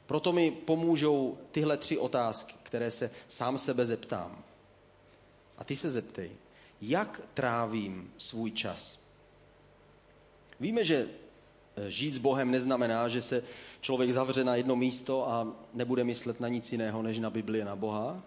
Proto 0.05 0.33
mi 0.33 0.51
pomůžou 0.51 1.38
tyhle 1.51 1.77
tři 1.77 1.98
otázky, 1.98 2.55
které 2.63 2.91
se 2.91 3.12
sám 3.27 3.57
sebe 3.57 3.86
zeptám. 3.86 4.43
A 5.59 5.63
ty 5.63 5.75
se 5.75 5.89
zeptej, 5.89 6.31
jak 6.81 7.21
trávím 7.33 8.13
svůj 8.17 8.51
čas? 8.51 8.99
Víme, 10.59 10.83
že 10.83 11.07
eh, 11.75 11.91
žít 11.91 12.13
s 12.13 12.17
Bohem 12.17 12.51
neznamená, 12.51 13.07
že 13.07 13.21
se 13.21 13.43
člověk 13.81 14.11
zavře 14.11 14.43
na 14.43 14.55
jedno 14.55 14.75
místo 14.75 15.29
a 15.29 15.47
nebude 15.73 16.03
myslet 16.03 16.39
na 16.39 16.47
nic 16.47 16.71
jiného, 16.71 17.01
než 17.01 17.19
na 17.19 17.29
Bibli 17.29 17.61
a 17.61 17.65
na 17.65 17.75
Boha, 17.75 18.23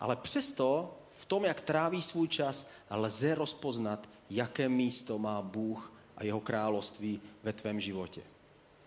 ale 0.00 0.16
přesto 0.16 0.98
v 1.20 1.24
tom, 1.24 1.44
jak 1.44 1.60
tráví 1.60 2.02
svůj 2.02 2.28
čas, 2.28 2.70
lze 2.90 3.34
rozpoznat, 3.34 4.08
jaké 4.30 4.68
místo 4.68 5.18
má 5.18 5.42
Bůh 5.42 5.92
a 6.16 6.24
jeho 6.24 6.40
království 6.40 7.20
ve 7.42 7.52
tvém 7.52 7.80
životě. 7.80 8.22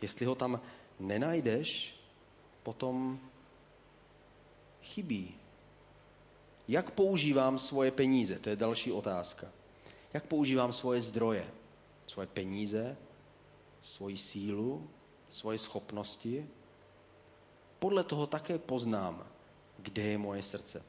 Jestli 0.01 0.25
ho 0.25 0.35
tam 0.35 0.59
nenajdeš, 0.99 1.95
potom 2.63 3.19
chybí. 4.83 5.35
Jak 6.67 6.91
používám 6.91 7.60
svoje 7.60 7.91
peníze? 7.91 8.39
To 8.39 8.50
je 8.50 8.55
další 8.55 8.91
otázka. 8.91 9.48
Jak 10.13 10.25
používám 10.25 10.74
svoje 10.74 11.01
zdroje? 11.01 11.48
Svoje 12.07 12.27
peníze, 12.27 12.98
svoji 13.81 14.17
sílu, 14.17 14.89
svoje 15.29 15.57
schopnosti? 15.57 16.48
Podle 17.79 18.03
toho 18.03 18.27
také 18.27 18.57
poznám, 18.57 19.27
kde 19.77 20.01
je 20.01 20.17
moje 20.17 20.43
srdce. 20.43 20.84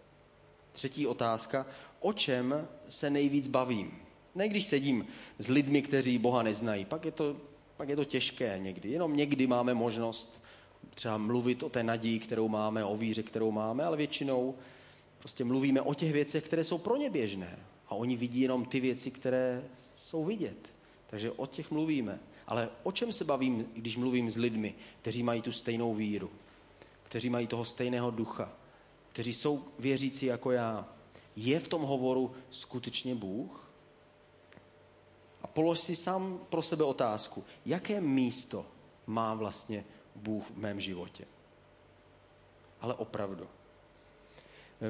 Třetí 0.72 1.06
otázka, 1.06 1.66
o 2.00 2.12
čem 2.12 2.68
se 2.88 3.10
nejvíc 3.10 3.46
bavím? 3.46 3.98
Ne 4.34 4.48
když 4.48 4.66
sedím 4.66 5.06
s 5.38 5.48
lidmi, 5.48 5.82
kteří 5.82 6.18
Boha 6.18 6.42
neznají, 6.42 6.84
pak 6.84 7.04
je 7.04 7.12
to, 7.12 7.36
pak 7.76 7.88
je 7.88 7.96
to 7.96 8.04
těžké 8.04 8.58
někdy. 8.58 8.90
Jenom 8.90 9.16
někdy 9.16 9.46
máme 9.46 9.74
možnost 9.74 10.42
třeba 10.94 11.18
mluvit 11.18 11.62
o 11.62 11.68
té 11.68 11.82
naději, 11.82 12.18
kterou 12.18 12.48
máme, 12.48 12.84
o 12.84 12.96
víře, 12.96 13.22
kterou 13.22 13.50
máme, 13.50 13.84
ale 13.84 13.96
většinou 13.96 14.54
prostě 15.18 15.44
mluvíme 15.44 15.80
o 15.80 15.94
těch 15.94 16.12
věcech, 16.12 16.44
které 16.44 16.64
jsou 16.64 16.78
pro 16.78 16.96
ně 16.96 17.10
běžné. 17.10 17.58
A 17.88 17.94
oni 17.94 18.16
vidí 18.16 18.40
jenom 18.40 18.64
ty 18.64 18.80
věci, 18.80 19.10
které 19.10 19.64
jsou 19.96 20.24
vidět. 20.24 20.68
Takže 21.06 21.30
o 21.30 21.46
těch 21.46 21.70
mluvíme. 21.70 22.20
Ale 22.46 22.68
o 22.82 22.92
čem 22.92 23.12
se 23.12 23.24
bavím, 23.24 23.68
když 23.72 23.96
mluvím 23.96 24.30
s 24.30 24.36
lidmi, 24.36 24.74
kteří 25.00 25.22
mají 25.22 25.42
tu 25.42 25.52
stejnou 25.52 25.94
víru, 25.94 26.30
kteří 27.02 27.30
mají 27.30 27.46
toho 27.46 27.64
stejného 27.64 28.10
ducha, 28.10 28.52
kteří 29.12 29.34
jsou 29.34 29.64
věřící 29.78 30.26
jako 30.26 30.50
já? 30.50 30.88
Je 31.36 31.60
v 31.60 31.68
tom 31.68 31.82
hovoru 31.82 32.34
skutečně 32.50 33.14
Bůh? 33.14 33.72
A 35.42 35.46
polož 35.46 35.80
si 35.80 35.96
sám 35.96 36.40
pro 36.48 36.62
sebe 36.62 36.84
otázku, 36.84 37.44
jaké 37.66 38.00
místo 38.00 38.66
má 39.06 39.34
vlastně 39.34 39.84
Bůh 40.16 40.50
v 40.50 40.56
mém 40.56 40.80
životě. 40.80 41.24
Ale 42.80 42.94
opravdu. 42.94 43.48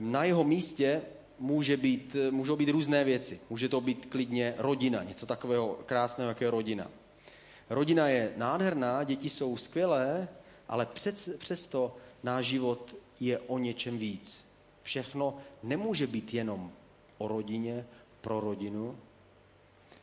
Na 0.00 0.24
jeho 0.24 0.44
místě 0.44 1.02
může 1.38 1.76
být, 1.76 2.16
můžou 2.30 2.56
být 2.56 2.68
různé 2.68 3.04
věci. 3.04 3.40
Může 3.50 3.68
to 3.68 3.80
být 3.80 4.06
klidně 4.06 4.54
rodina, 4.58 5.02
něco 5.02 5.26
takového 5.26 5.78
krásného, 5.86 6.28
jako 6.28 6.44
je 6.44 6.50
rodina. 6.50 6.90
Rodina 7.70 8.08
je 8.08 8.32
nádherná, 8.36 9.04
děti 9.04 9.30
jsou 9.30 9.56
skvělé, 9.56 10.28
ale 10.68 10.86
přes, 10.86 11.28
přesto 11.38 11.96
náš 12.22 12.46
život 12.46 12.96
je 13.20 13.38
o 13.38 13.58
něčem 13.58 13.98
víc. 13.98 14.44
Všechno 14.82 15.36
nemůže 15.62 16.06
být 16.06 16.34
jenom 16.34 16.72
o 17.18 17.28
rodině, 17.28 17.86
pro 18.20 18.40
rodinu. 18.40 18.98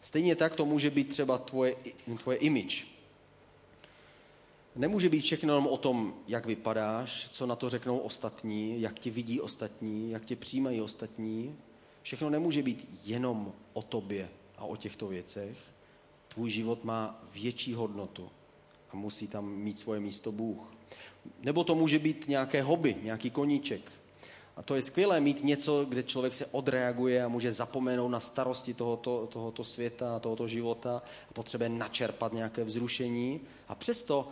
Stejně 0.01 0.35
tak 0.35 0.55
to 0.55 0.65
může 0.65 0.89
být 0.89 1.09
třeba 1.09 1.37
tvoje, 1.37 1.75
tvoje 2.17 2.37
image. 2.37 2.92
Nemůže 4.75 5.09
být 5.09 5.21
všechno 5.21 5.53
jenom 5.53 5.67
o 5.67 5.77
tom, 5.77 6.13
jak 6.27 6.45
vypadáš, 6.45 7.29
co 7.31 7.45
na 7.45 7.55
to 7.55 7.69
řeknou 7.69 7.97
ostatní, 7.97 8.81
jak 8.81 8.99
tě 8.99 9.11
vidí 9.11 9.41
ostatní, 9.41 10.11
jak 10.11 10.25
tě 10.25 10.35
přijímají 10.35 10.81
ostatní. 10.81 11.55
Všechno 12.01 12.29
nemůže 12.29 12.63
být 12.63 12.87
jenom 13.05 13.53
o 13.73 13.81
tobě 13.81 14.29
a 14.57 14.65
o 14.65 14.75
těchto 14.75 15.07
věcech. 15.07 15.57
Tvůj 16.27 16.49
život 16.49 16.83
má 16.83 17.23
větší 17.33 17.73
hodnotu 17.73 18.29
a 18.91 18.95
musí 18.95 19.27
tam 19.27 19.49
mít 19.49 19.79
svoje 19.79 19.99
místo 19.99 20.31
Bůh. 20.31 20.73
Nebo 21.41 21.63
to 21.63 21.75
může 21.75 21.99
být 21.99 22.25
nějaké 22.27 22.61
hobby, 22.61 22.95
nějaký 23.03 23.29
koníček. 23.29 23.91
A 24.55 24.63
to 24.63 24.75
je 24.75 24.81
skvělé 24.81 25.19
mít 25.19 25.43
něco, 25.43 25.85
kde 25.89 26.03
člověk 26.03 26.33
se 26.33 26.45
odreaguje 26.45 27.23
a 27.23 27.27
může 27.27 27.53
zapomenout 27.53 28.09
na 28.09 28.19
starosti 28.19 28.73
tohoto, 28.73 29.27
tohoto 29.31 29.63
světa, 29.63 30.19
tohoto 30.19 30.47
života 30.47 31.01
a 31.29 31.33
potřebuje 31.33 31.69
načerpat 31.69 32.33
nějaké 32.33 32.63
vzrušení. 32.63 33.41
A 33.67 33.75
přesto 33.75 34.31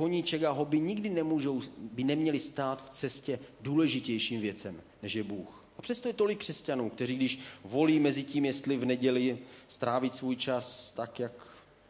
koníček 0.00 0.42
a 0.42 0.50
hobby 0.50 0.80
nikdy 0.80 1.10
nemůžou, 1.10 1.60
by 1.78 2.04
neměli 2.04 2.40
stát 2.40 2.84
v 2.84 2.90
cestě 2.90 3.38
důležitějším 3.60 4.40
věcem, 4.40 4.80
než 5.02 5.14
je 5.14 5.22
Bůh. 5.22 5.64
A 5.78 5.82
přesto 5.82 6.08
je 6.08 6.14
tolik 6.14 6.38
křesťanů, 6.38 6.90
kteří 6.90 7.16
když 7.16 7.38
volí 7.64 8.00
mezi 8.00 8.24
tím, 8.24 8.44
jestli 8.44 8.76
v 8.76 8.84
neděli 8.84 9.38
strávit 9.68 10.14
svůj 10.14 10.36
čas 10.36 10.92
tak, 10.92 11.20
jak 11.20 11.32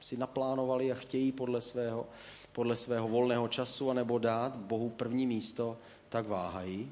si 0.00 0.16
naplánovali 0.16 0.92
a 0.92 0.94
chtějí 0.94 1.32
podle 1.32 1.60
svého, 1.60 2.06
podle 2.52 2.76
svého 2.76 3.08
volného 3.08 3.48
času, 3.48 3.90
anebo 3.90 4.18
dát 4.18 4.56
Bohu 4.56 4.90
první 4.90 5.26
místo, 5.26 5.78
tak 6.08 6.26
váhají 6.26 6.90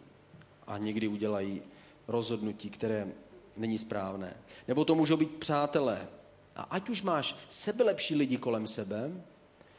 a 0.67 0.79
někdy 0.79 1.09
udělají 1.09 1.63
rozhodnutí, 2.09 2.71
které 2.71 3.09
není 3.57 3.79
správné. 3.79 4.37
Nebo 4.69 4.85
to 4.85 4.95
můžou 4.95 5.17
být 5.17 5.35
přátelé. 5.35 6.09
A 6.57 6.63
ať 6.63 6.89
už 6.89 7.03
máš 7.03 7.37
sebelepší 7.49 8.15
lidi 8.15 8.37
kolem 8.37 8.67
sebe, 8.67 9.11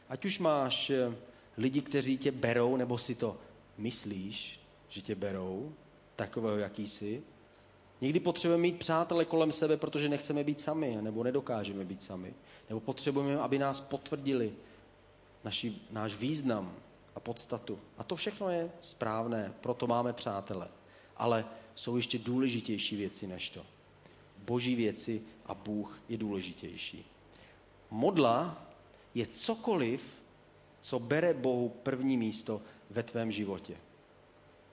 ať 0.10 0.25
už 0.25 0.39
máš 0.39 0.89
eh, 0.89 1.28
lidi, 1.59 1.81
kteří 1.81 2.17
tě 2.17 2.31
berou, 2.31 2.77
nebo 2.77 2.97
si 2.97 3.15
to 3.15 3.37
myslíš, 3.77 4.59
že 4.89 5.01
tě 5.01 5.15
berou, 5.15 5.73
takového, 6.15 6.57
jaký 6.57 6.87
jsi. 6.87 7.23
Někdy 8.01 8.19
potřebujeme 8.19 8.61
mít 8.61 8.79
přátele 8.79 9.25
kolem 9.25 9.51
sebe, 9.51 9.77
protože 9.77 10.09
nechceme 10.09 10.43
být 10.43 10.59
sami, 10.59 10.97
nebo 11.01 11.23
nedokážeme 11.23 11.85
být 11.85 12.03
sami. 12.03 12.33
Nebo 12.69 12.79
potřebujeme, 12.79 13.41
aby 13.41 13.59
nás 13.59 13.79
potvrdili 13.79 14.53
naši, 15.43 15.75
náš 15.91 16.15
význam 16.15 16.75
a 17.15 17.19
podstatu. 17.19 17.79
A 17.97 18.03
to 18.03 18.15
všechno 18.15 18.49
je 18.49 18.71
správné, 18.81 19.53
proto 19.61 19.87
máme 19.87 20.13
přátele. 20.13 20.67
Ale 21.17 21.45
jsou 21.75 21.95
ještě 21.95 22.17
důležitější 22.17 22.95
věci 22.95 23.27
než 23.27 23.49
to. 23.49 23.65
Boží 24.37 24.75
věci 24.75 25.21
a 25.45 25.53
Bůh 25.53 26.01
je 26.09 26.17
důležitější. 26.17 27.05
Modla 27.91 28.65
je 29.13 29.27
cokoliv, 29.27 30.18
co 30.81 31.00
bere 31.00 31.33
Bohu 31.33 31.69
první 31.69 32.17
místo 32.17 32.62
ve 32.89 33.03
tvém 33.03 33.31
životě. 33.31 33.77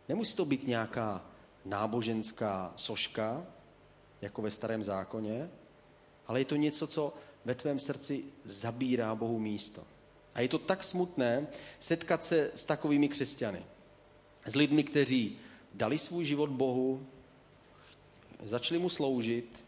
Nemusí 0.09 0.37
to 0.37 0.45
být 0.45 0.67
nějaká 0.67 1.25
náboženská 1.65 2.73
soška, 2.77 3.47
jako 4.21 4.43
ve 4.43 4.51
starém 4.51 4.83
zákoně, 4.83 5.51
ale 6.27 6.41
je 6.41 6.45
to 6.45 6.57
něco, 6.57 6.87
co 6.87 7.15
ve 7.45 7.55
tvém 7.55 7.79
srdci 7.79 8.25
zabírá 8.45 9.15
Bohu 9.15 9.39
místo. 9.39 9.85
A 10.35 10.41
je 10.41 10.49
to 10.49 10.59
tak 10.59 10.85
smutné 10.85 11.47
setkat 11.81 12.25
se 12.25 12.51
s 12.55 12.65
takovými 12.65 13.09
křesťany. 13.09 13.63
S 14.47 14.55
lidmi, 14.55 14.85
kteří 14.85 15.39
dali 15.75 15.99
svůj 15.99 16.25
život 16.25 16.51
Bohu, 16.51 17.07
začali 18.45 18.81
mu 18.81 18.89
sloužit 18.89 19.65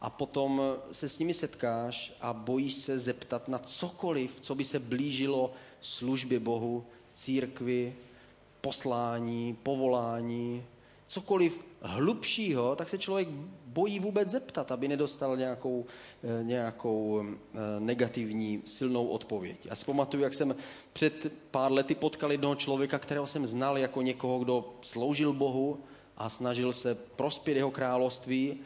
a 0.00 0.10
potom 0.10 0.62
se 0.92 1.08
s 1.08 1.18
nimi 1.18 1.34
setkáš 1.34 2.12
a 2.20 2.32
bojíš 2.32 2.74
se 2.74 2.98
zeptat 2.98 3.48
na 3.48 3.58
cokoliv, 3.58 4.40
co 4.40 4.54
by 4.54 4.64
se 4.64 4.78
blížilo 4.78 5.52
službě 5.80 6.40
Bohu, 6.40 6.84
církvi, 7.12 7.94
poslání, 8.60 9.56
povolání, 9.62 10.64
cokoliv 11.06 11.64
hlubšího, 11.82 12.76
tak 12.76 12.88
se 12.88 12.98
člověk 12.98 13.28
bojí 13.66 14.00
vůbec 14.00 14.28
zeptat, 14.28 14.72
aby 14.72 14.88
nedostal 14.88 15.36
nějakou, 15.36 15.86
eh, 16.24 16.44
nějakou 16.44 17.24
eh, 17.24 17.58
negativní 17.78 18.62
silnou 18.64 19.06
odpověď. 19.06 19.66
Já 19.66 19.74
si 19.74 19.84
pamatuju, 19.84 20.22
jak 20.22 20.34
jsem 20.34 20.54
před 20.92 21.32
pár 21.50 21.72
lety 21.72 21.94
potkal 21.94 22.32
jednoho 22.32 22.54
člověka, 22.54 22.98
kterého 22.98 23.26
jsem 23.26 23.46
znal 23.46 23.78
jako 23.78 24.02
někoho, 24.02 24.38
kdo 24.38 24.74
sloužil 24.82 25.32
Bohu 25.32 25.80
a 26.16 26.28
snažil 26.28 26.72
se 26.72 26.94
prospět 26.94 27.56
jeho 27.56 27.70
království. 27.70 28.58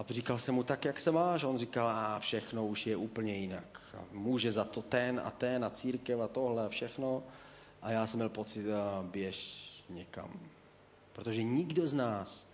A 0.00 0.04
říkal 0.10 0.38
jsem 0.38 0.54
mu, 0.54 0.62
tak 0.62 0.84
jak 0.84 1.00
se 1.00 1.10
máš? 1.10 1.44
On 1.44 1.58
říkal, 1.58 1.88
a 1.88 2.18
všechno 2.18 2.66
už 2.66 2.86
je 2.86 2.96
úplně 2.96 3.36
jinak. 3.36 3.80
A 3.98 4.04
může 4.12 4.52
za 4.52 4.64
to 4.64 4.82
ten 4.82 5.20
a 5.24 5.30
ten 5.30 5.64
a 5.64 5.70
církev 5.70 6.20
a 6.20 6.28
tohle 6.28 6.66
a 6.66 6.68
všechno. 6.68 7.22
A 7.82 7.90
já 7.90 8.06
jsem 8.06 8.18
měl 8.18 8.28
pocit, 8.28 8.72
a 8.72 9.02
běž 9.02 9.70
někam. 9.90 10.40
Protože 11.12 11.42
nikdo 11.42 11.88
z 11.88 11.94
nás, 11.94 12.46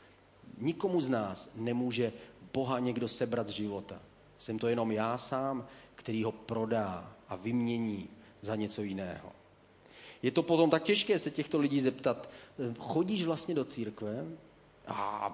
nikomu 0.59 1.01
z 1.01 1.09
nás 1.09 1.51
nemůže 1.55 2.13
Boha 2.53 2.79
někdo 2.79 3.09
sebrat 3.09 3.49
z 3.49 3.51
života. 3.51 3.99
Jsem 4.39 4.59
to 4.59 4.69
jenom 4.69 4.93
já 4.93 5.19
sám, 5.19 5.67
který 5.95 6.25
ho 6.25 6.33
prodá 6.33 7.13
a 7.29 7.37
vymění 7.37 8.09
za 8.43 8.57
něco 8.57 8.83
jiného. 8.83 9.33
Je 10.23 10.31
to 10.31 10.43
potom 10.43 10.71
tak 10.71 10.83
těžké 10.83 11.19
se 11.19 11.31
těchto 11.31 11.59
lidí 11.59 11.81
zeptat, 11.81 12.29
chodíš 12.79 13.25
vlastně 13.25 13.55
do 13.55 13.65
církve 13.65 14.25
a, 14.87 15.33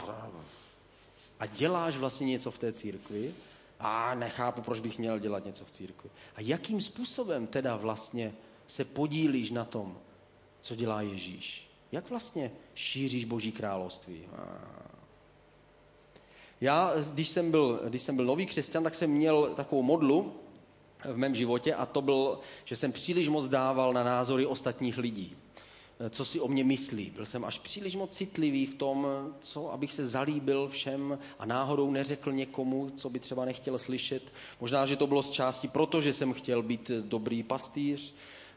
a 1.43 1.47
děláš 1.47 1.97
vlastně 1.97 2.27
něco 2.27 2.51
v 2.51 2.59
té 2.59 2.73
církvi 2.73 3.35
a 3.81 4.15
nechápu, 4.15 4.63
proč 4.63 4.81
bych 4.81 4.99
měl 4.99 5.19
dělat 5.19 5.45
něco 5.45 5.65
v 5.65 5.71
církvi. 5.71 6.11
A 6.37 6.41
jakým 6.41 6.81
způsobem 6.81 7.47
teda 7.47 7.77
vlastně 7.77 8.33
se 8.67 8.85
podílíš 8.85 9.51
na 9.51 9.65
tom, 9.65 9.99
co 10.61 10.75
dělá 10.75 11.03
Ježíš? 11.03 11.71
Jak 11.93 12.11
vlastně 12.11 12.51
šíříš 12.75 13.25
Boží 13.25 13.53
království? 13.53 14.23
Já, 16.61 16.93
když 17.13 17.29
jsem, 17.29 17.51
byl, 17.51 17.81
když 17.89 18.03
jsem 18.03 18.17
byl 18.17 18.25
nový 18.25 18.47
křesťan, 18.47 18.85
tak 18.85 18.95
jsem 18.95 19.11
měl 19.11 19.55
takovou 19.57 19.83
modlu 19.83 20.35
v 21.05 21.17
mém 21.17 21.35
životě 21.35 21.75
a 21.75 21.87
to 21.87 22.03
byl, 22.03 22.39
že 22.65 22.77
jsem 22.77 22.93
příliš 22.93 23.29
moc 23.29 23.49
dával 23.49 23.93
na 23.93 24.05
názory 24.05 24.47
ostatních 24.47 24.99
lidí. 24.99 25.37
Co 26.11 26.25
si 26.25 26.41
o 26.41 26.49
mě 26.49 26.65
myslí. 26.65 27.11
Byl 27.11 27.27
jsem 27.27 27.45
až 27.45 27.59
příliš 27.59 27.97
moc 27.97 28.17
citlivý 28.17 28.67
v 28.67 28.75
tom, 28.75 29.07
co, 29.41 29.73
abych 29.73 29.93
se 29.93 30.07
zalíbil 30.07 30.69
všem 30.69 31.19
a 31.39 31.47
náhodou 31.47 31.91
neřekl 31.91 32.33
někomu, 32.33 32.91
co 32.97 33.11
by 33.11 33.19
třeba 33.19 33.45
nechtěl 33.45 33.79
slyšet. 33.79 34.33
Možná, 34.61 34.87
že 34.87 34.97
to 34.97 35.07
bylo 35.07 35.23
z 35.23 35.31
části 35.31 35.69
proto, 35.69 36.01
že 36.01 36.13
jsem 36.13 36.33
chtěl 36.33 36.63
být 36.63 36.91
dobrý 36.91 37.43
pastýř, 37.43 38.15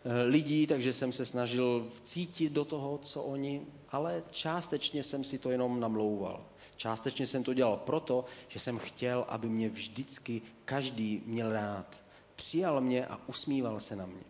Eh, 0.07 0.23
lidí, 0.23 0.67
takže 0.67 0.93
jsem 0.93 1.11
se 1.11 1.25
snažil 1.25 1.87
vcítit 1.97 2.53
do 2.53 2.65
toho, 2.65 2.97
co 2.97 3.23
oni, 3.23 3.61
ale 3.89 4.23
částečně 4.31 5.03
jsem 5.03 5.23
si 5.23 5.39
to 5.39 5.51
jenom 5.51 5.79
namlouval. 5.79 6.45
Částečně 6.77 7.27
jsem 7.27 7.43
to 7.43 7.53
dělal 7.53 7.77
proto, 7.77 8.25
že 8.47 8.59
jsem 8.59 8.77
chtěl, 8.77 9.25
aby 9.27 9.49
mě 9.49 9.69
vždycky 9.69 10.41
každý 10.65 11.21
měl 11.25 11.53
rád. 11.53 11.97
Přijal 12.35 12.81
mě 12.81 13.05
a 13.05 13.19
usmíval 13.27 13.79
se 13.79 13.95
na 13.95 14.05
mě. 14.05 14.23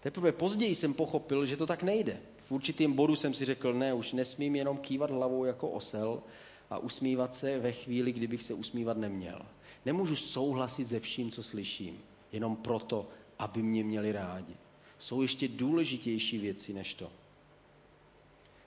Teprve 0.00 0.32
později 0.32 0.74
jsem 0.74 0.94
pochopil, 0.94 1.46
že 1.46 1.56
to 1.56 1.66
tak 1.66 1.82
nejde. 1.82 2.20
V 2.58 2.88
bodu 2.88 3.16
jsem 3.16 3.34
si 3.34 3.44
řekl, 3.44 3.74
ne, 3.74 3.94
už 3.94 4.12
nesmím 4.12 4.56
jenom 4.56 4.78
kývat 4.78 5.10
hlavou 5.10 5.44
jako 5.44 5.68
osel 5.68 6.22
a 6.70 6.78
usmívat 6.78 7.34
se 7.34 7.58
ve 7.58 7.72
chvíli, 7.72 8.12
kdybych 8.12 8.42
se 8.42 8.54
usmívat 8.54 8.96
neměl. 8.96 9.42
Nemůžu 9.86 10.16
souhlasit 10.16 10.88
se 10.88 11.00
vším, 11.00 11.30
co 11.30 11.42
slyším, 11.42 12.00
jenom 12.32 12.56
proto, 12.56 13.08
aby 13.38 13.62
mě 13.62 13.84
měli 13.84 14.12
rádi 14.12 14.54
jsou 15.02 15.22
ještě 15.22 15.48
důležitější 15.48 16.38
věci 16.38 16.72
než 16.72 16.94
to. 16.94 17.10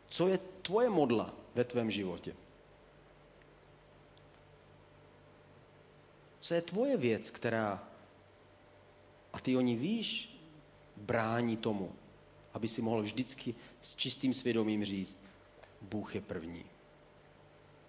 Co 0.08 0.28
je 0.28 0.38
tvoje 0.62 0.90
modla 0.90 1.34
ve 1.56 1.64
tvém 1.64 1.92
životě? 1.92 2.36
Co 6.40 6.54
je 6.54 6.62
tvoje 6.62 6.98
věc, 6.98 7.30
která, 7.30 7.88
a 9.34 9.40
ty 9.40 9.58
o 9.58 9.62
ní 9.62 9.76
víš, 9.76 10.40
brání 10.98 11.58
tomu, 11.58 11.92
aby 12.56 12.68
si 12.68 12.82
mohl 12.82 13.02
vždycky 13.02 13.56
s 13.82 13.96
čistým 13.96 14.34
svědomím 14.34 14.86
říct, 14.86 15.20
Bůh 15.82 16.16
je 16.16 16.22
první. 16.22 16.64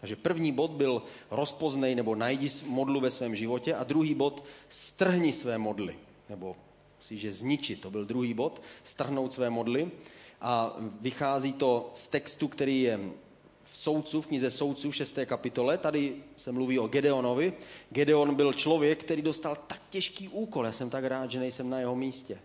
Takže 0.01 0.17
první 0.17 0.53
bod 0.53 0.71
byl 0.71 1.03
rozpoznej 1.31 1.95
nebo 1.95 2.15
najdi 2.15 2.51
modlu 2.67 3.01
ve 3.01 3.11
svém 3.11 3.37
životě 3.37 3.75
a 3.75 3.85
druhý 3.85 4.15
bod 4.15 4.45
strhni 4.69 5.33
své 5.33 5.59
modly 5.59 5.97
nebo 6.29 6.57
si, 7.01 7.17
že 7.17 7.33
zničit, 7.33 7.81
to 7.81 7.91
byl 7.91 8.05
druhý 8.05 8.35
bod, 8.35 8.63
strhnout 8.85 9.33
své 9.33 9.51
modly. 9.51 9.91
A 10.41 10.77
vychází 11.01 11.53
to 11.53 11.91
z 11.95 12.09
textu, 12.09 12.49
který 12.49 12.83
je 12.83 13.01
v 13.65 13.77
Soudcu, 13.77 14.23
v 14.23 14.27
knize 14.27 14.51
Soudců 14.51 14.91
v 14.91 14.97
6. 14.97 15.19
kapitole. 15.27 15.79
Tady 15.79 16.17
se 16.37 16.53
mluví 16.53 16.79
o 16.79 16.89
Gedeonovi. 16.89 17.53
Gedeon 17.91 18.35
byl 18.35 18.53
člověk, 18.53 19.05
který 19.05 19.23
dostal 19.23 19.57
tak 19.67 19.83
těžký 19.91 20.29
úkol. 20.29 20.65
Já 20.65 20.73
jsem 20.73 20.91
tak 20.91 21.05
rád, 21.05 21.31
že 21.31 21.39
nejsem 21.39 21.71
na 21.71 21.79
jeho 21.79 21.97
místě. 21.97 22.39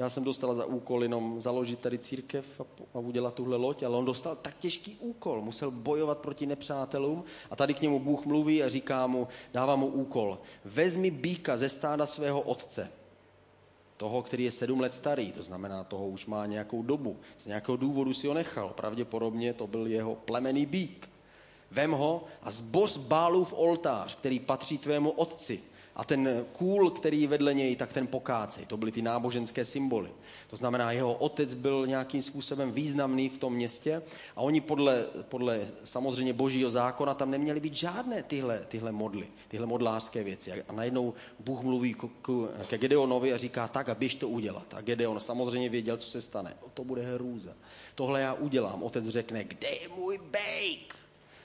Já 0.00 0.10
jsem 0.10 0.24
dostal 0.24 0.54
za 0.54 0.64
úkol 0.64 1.02
jenom 1.02 1.40
založit 1.40 1.78
tady 1.78 1.98
církev 1.98 2.60
a, 2.60 2.64
a 2.94 2.98
udělat 2.98 3.34
tuhle 3.34 3.56
loď, 3.56 3.82
ale 3.82 3.96
on 3.96 4.04
dostal 4.04 4.36
tak 4.36 4.58
těžký 4.58 4.96
úkol. 5.00 5.42
Musel 5.42 5.70
bojovat 5.70 6.18
proti 6.18 6.46
nepřátelům 6.46 7.24
a 7.50 7.56
tady 7.56 7.74
k 7.74 7.80
němu 7.80 7.98
Bůh 7.98 8.26
mluví 8.26 8.62
a 8.62 8.68
říká 8.68 9.06
mu, 9.06 9.28
dává 9.52 9.76
mu 9.76 9.86
úkol. 9.86 10.38
Vezmi 10.64 11.10
býka 11.10 11.56
ze 11.56 11.68
stáda 11.68 12.06
svého 12.06 12.40
otce 12.40 12.92
toho, 13.96 14.22
který 14.22 14.44
je 14.44 14.50
sedm 14.50 14.80
let 14.80 14.94
starý, 14.94 15.32
to 15.32 15.42
znamená, 15.42 15.84
toho 15.84 16.08
už 16.08 16.26
má 16.26 16.46
nějakou 16.46 16.82
dobu. 16.82 17.16
Z 17.38 17.46
nějakého 17.46 17.76
důvodu 17.76 18.14
si 18.14 18.26
ho 18.26 18.34
nechal. 18.34 18.68
Pravděpodobně 18.68 19.52
to 19.52 19.66
byl 19.66 19.86
jeho 19.86 20.14
plemený 20.14 20.66
bík. 20.66 21.10
Vem 21.70 21.92
ho 21.92 22.24
a 22.42 22.50
zboř 22.50 22.96
Bálův 22.96 23.52
oltář, 23.56 24.16
který 24.16 24.40
patří 24.40 24.78
tvému 24.78 25.10
otci 25.10 25.60
a 25.96 26.04
ten 26.04 26.44
kůl, 26.52 26.90
který 26.90 27.26
vedle 27.26 27.54
něj, 27.54 27.76
tak 27.76 27.92
ten 27.92 28.06
pokácej. 28.06 28.66
To 28.66 28.76
byly 28.76 28.92
ty 28.92 29.02
náboženské 29.02 29.64
symboly. 29.64 30.10
To 30.50 30.56
znamená, 30.56 30.92
jeho 30.92 31.14
otec 31.14 31.54
byl 31.54 31.86
nějakým 31.86 32.22
způsobem 32.22 32.72
významný 32.72 33.28
v 33.28 33.38
tom 33.38 33.54
městě 33.54 34.02
a 34.36 34.40
oni 34.40 34.60
podle, 34.60 35.06
podle 35.28 35.66
samozřejmě 35.84 36.32
božího 36.32 36.70
zákona 36.70 37.14
tam 37.14 37.30
neměli 37.30 37.60
být 37.60 37.74
žádné 37.74 38.22
tyhle, 38.22 38.64
tyhle 38.68 38.92
modly, 38.92 39.26
tyhle 39.48 39.66
modlářské 39.66 40.22
věci. 40.22 40.62
A 40.68 40.72
najednou 40.72 41.14
Bůh 41.38 41.62
mluví 41.62 41.96
ke 42.66 42.78
Gedeonovi 42.78 43.32
a 43.32 43.36
říká 43.36 43.68
tak 43.68 43.88
a 43.88 43.94
běž 43.94 44.14
to 44.14 44.28
udělat. 44.28 44.74
A 44.74 44.80
Gedeon 44.80 45.20
samozřejmě 45.20 45.68
věděl, 45.68 45.96
co 45.96 46.10
se 46.10 46.20
stane. 46.20 46.56
To 46.74 46.84
bude 46.84 47.14
hrůza. 47.14 47.52
Tohle 47.94 48.20
já 48.20 48.34
udělám. 48.34 48.82
Otec 48.82 49.08
řekne, 49.08 49.44
kde 49.44 49.68
je 49.68 49.88
můj 49.96 50.20
bejk? 50.30 50.99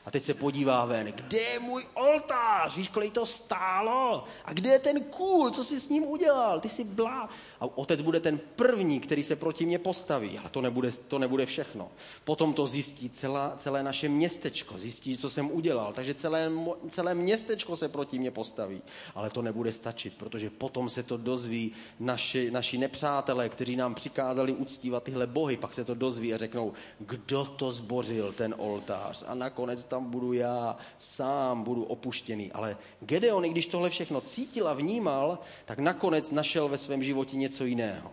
A 0.06 0.12
teď 0.12 0.24
se 0.24 0.34
podívá 0.34 0.86
ven, 0.86 1.08
kde 1.08 1.38
je 1.38 1.60
můj 1.60 1.86
oltář, 1.94 2.78
víš, 2.78 2.88
kolik 2.88 3.13
to 3.13 3.26
stálo? 3.26 4.24
A 4.46 4.54
kde 4.54 4.70
je 4.70 4.80
ten 4.80 5.04
kůl, 5.04 5.52
co 5.52 5.63
jsi 5.63 5.80
s 5.80 5.89
ním 5.89 6.04
udělal? 6.04 6.60
Ty 6.60 6.70
jsi 6.70 6.84
blá. 6.84 7.30
A 7.60 7.78
otec 7.78 8.02
bude 8.02 8.20
ten 8.20 8.39
první, 8.56 9.00
který 9.00 9.24
se 9.24 9.36
proti 9.36 9.65
mě 9.65 9.80
postaví. 9.80 10.39
Ale 10.39 10.50
to 10.50 10.62
nebude, 10.62 10.91
to 10.91 11.20
nebude 11.20 11.46
všechno. 11.46 11.91
Potom 12.24 12.54
to 12.54 12.68
zjistí 12.68 13.10
celá, 13.10 13.54
celé 13.58 13.84
naše 13.84 14.10
městečko, 14.10 14.78
zjistí, 14.78 15.18
co 15.18 15.30
jsem 15.30 15.52
udělal. 15.52 15.94
Takže 15.94 16.13
celé, 16.13 16.52
celé 16.89 17.15
městečko 17.15 17.76
se 17.76 17.89
proti 17.89 18.20
mě 18.20 18.32
postaví. 18.32 18.82
Ale 19.15 19.30
to 19.30 19.41
nebude 19.41 19.72
stačit, 19.72 20.18
protože 20.18 20.50
potom 20.50 20.89
se 20.89 21.04
to 21.04 21.18
dozví 21.18 21.72
naši, 22.00 22.52
naši 22.52 22.78
nepřátelé, 22.78 23.50
kteří 23.50 23.76
nám 23.76 23.96
přikázali 23.96 24.54
uctívat 24.54 25.04
tyhle 25.04 25.28
bohy. 25.28 25.58
Pak 25.58 25.74
se 25.74 25.86
to 25.86 25.96
dozví 25.96 26.34
a 26.34 26.38
řeknou, 26.38 26.74
kdo 27.00 27.46
to 27.46 27.72
zbořil, 27.72 28.34
ten 28.34 28.56
oltář. 28.58 29.24
A 29.28 29.36
nakonec 29.36 29.86
tam 29.95 30.12
budu 30.12 30.34
já, 30.34 30.77
sám 30.97 31.63
budu 31.63 31.84
opuštěný. 31.84 32.51
Ale 32.51 32.77
Gedeon, 32.99 33.45
i 33.45 33.49
když 33.49 33.67
tohle 33.67 33.89
všechno 33.89 34.21
cítil 34.21 34.67
a 34.67 34.73
vnímal, 34.73 35.39
tak 35.65 35.79
nakonec 35.79 36.31
našel 36.31 36.69
ve 36.69 36.77
svém 36.77 37.03
životě 37.03 37.38
něco 37.38 37.65
jiného. 37.65 38.12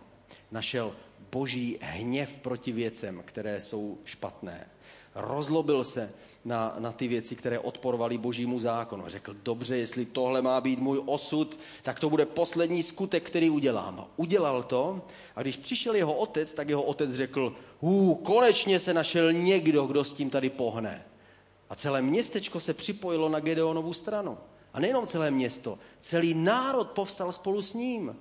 Našel 0.51 0.95
boží 1.31 1.77
hněv 1.81 2.31
proti 2.41 2.71
věcem, 2.71 3.23
které 3.25 3.61
jsou 3.61 3.97
špatné. 4.05 4.67
Rozlobil 5.15 5.83
se 5.83 6.11
na, 6.45 6.75
na 6.79 6.91
ty 6.91 7.07
věci, 7.07 7.35
které 7.35 7.59
odporovaly 7.59 8.17
božímu 8.17 8.59
zákonu. 8.59 9.03
Řekl, 9.07 9.35
dobře, 9.43 9.77
jestli 9.77 10.05
tohle 10.05 10.41
má 10.41 10.61
být 10.61 10.79
můj 10.79 11.01
osud, 11.05 11.59
tak 11.81 11.99
to 11.99 12.09
bude 12.09 12.25
poslední 12.25 12.83
skutek, 12.83 13.23
který 13.23 13.49
udělám. 13.49 14.07
Udělal 14.15 14.63
to 14.63 15.01
a 15.35 15.41
když 15.41 15.57
přišel 15.57 15.95
jeho 15.95 16.13
otec, 16.13 16.53
tak 16.53 16.69
jeho 16.69 16.83
otec 16.83 17.11
řekl, 17.11 17.55
hů, 17.81 18.15
konečně 18.15 18.79
se 18.79 18.93
našel 18.93 19.33
někdo, 19.33 19.85
kdo 19.85 20.03
s 20.03 20.13
tím 20.13 20.29
tady 20.29 20.49
pohne. 20.49 21.12
A 21.73 21.75
celé 21.75 22.01
městečko 22.01 22.59
se 22.59 22.73
připojilo 22.73 23.29
na 23.29 23.39
Gedeonovu 23.39 23.93
stranu. 23.93 24.37
A 24.73 24.79
nejenom 24.79 25.07
celé 25.07 25.31
město, 25.31 25.79
celý 26.01 26.33
národ 26.33 26.89
povstal 26.89 27.31
spolu 27.31 27.61
s 27.61 27.73
ním. 27.73 28.15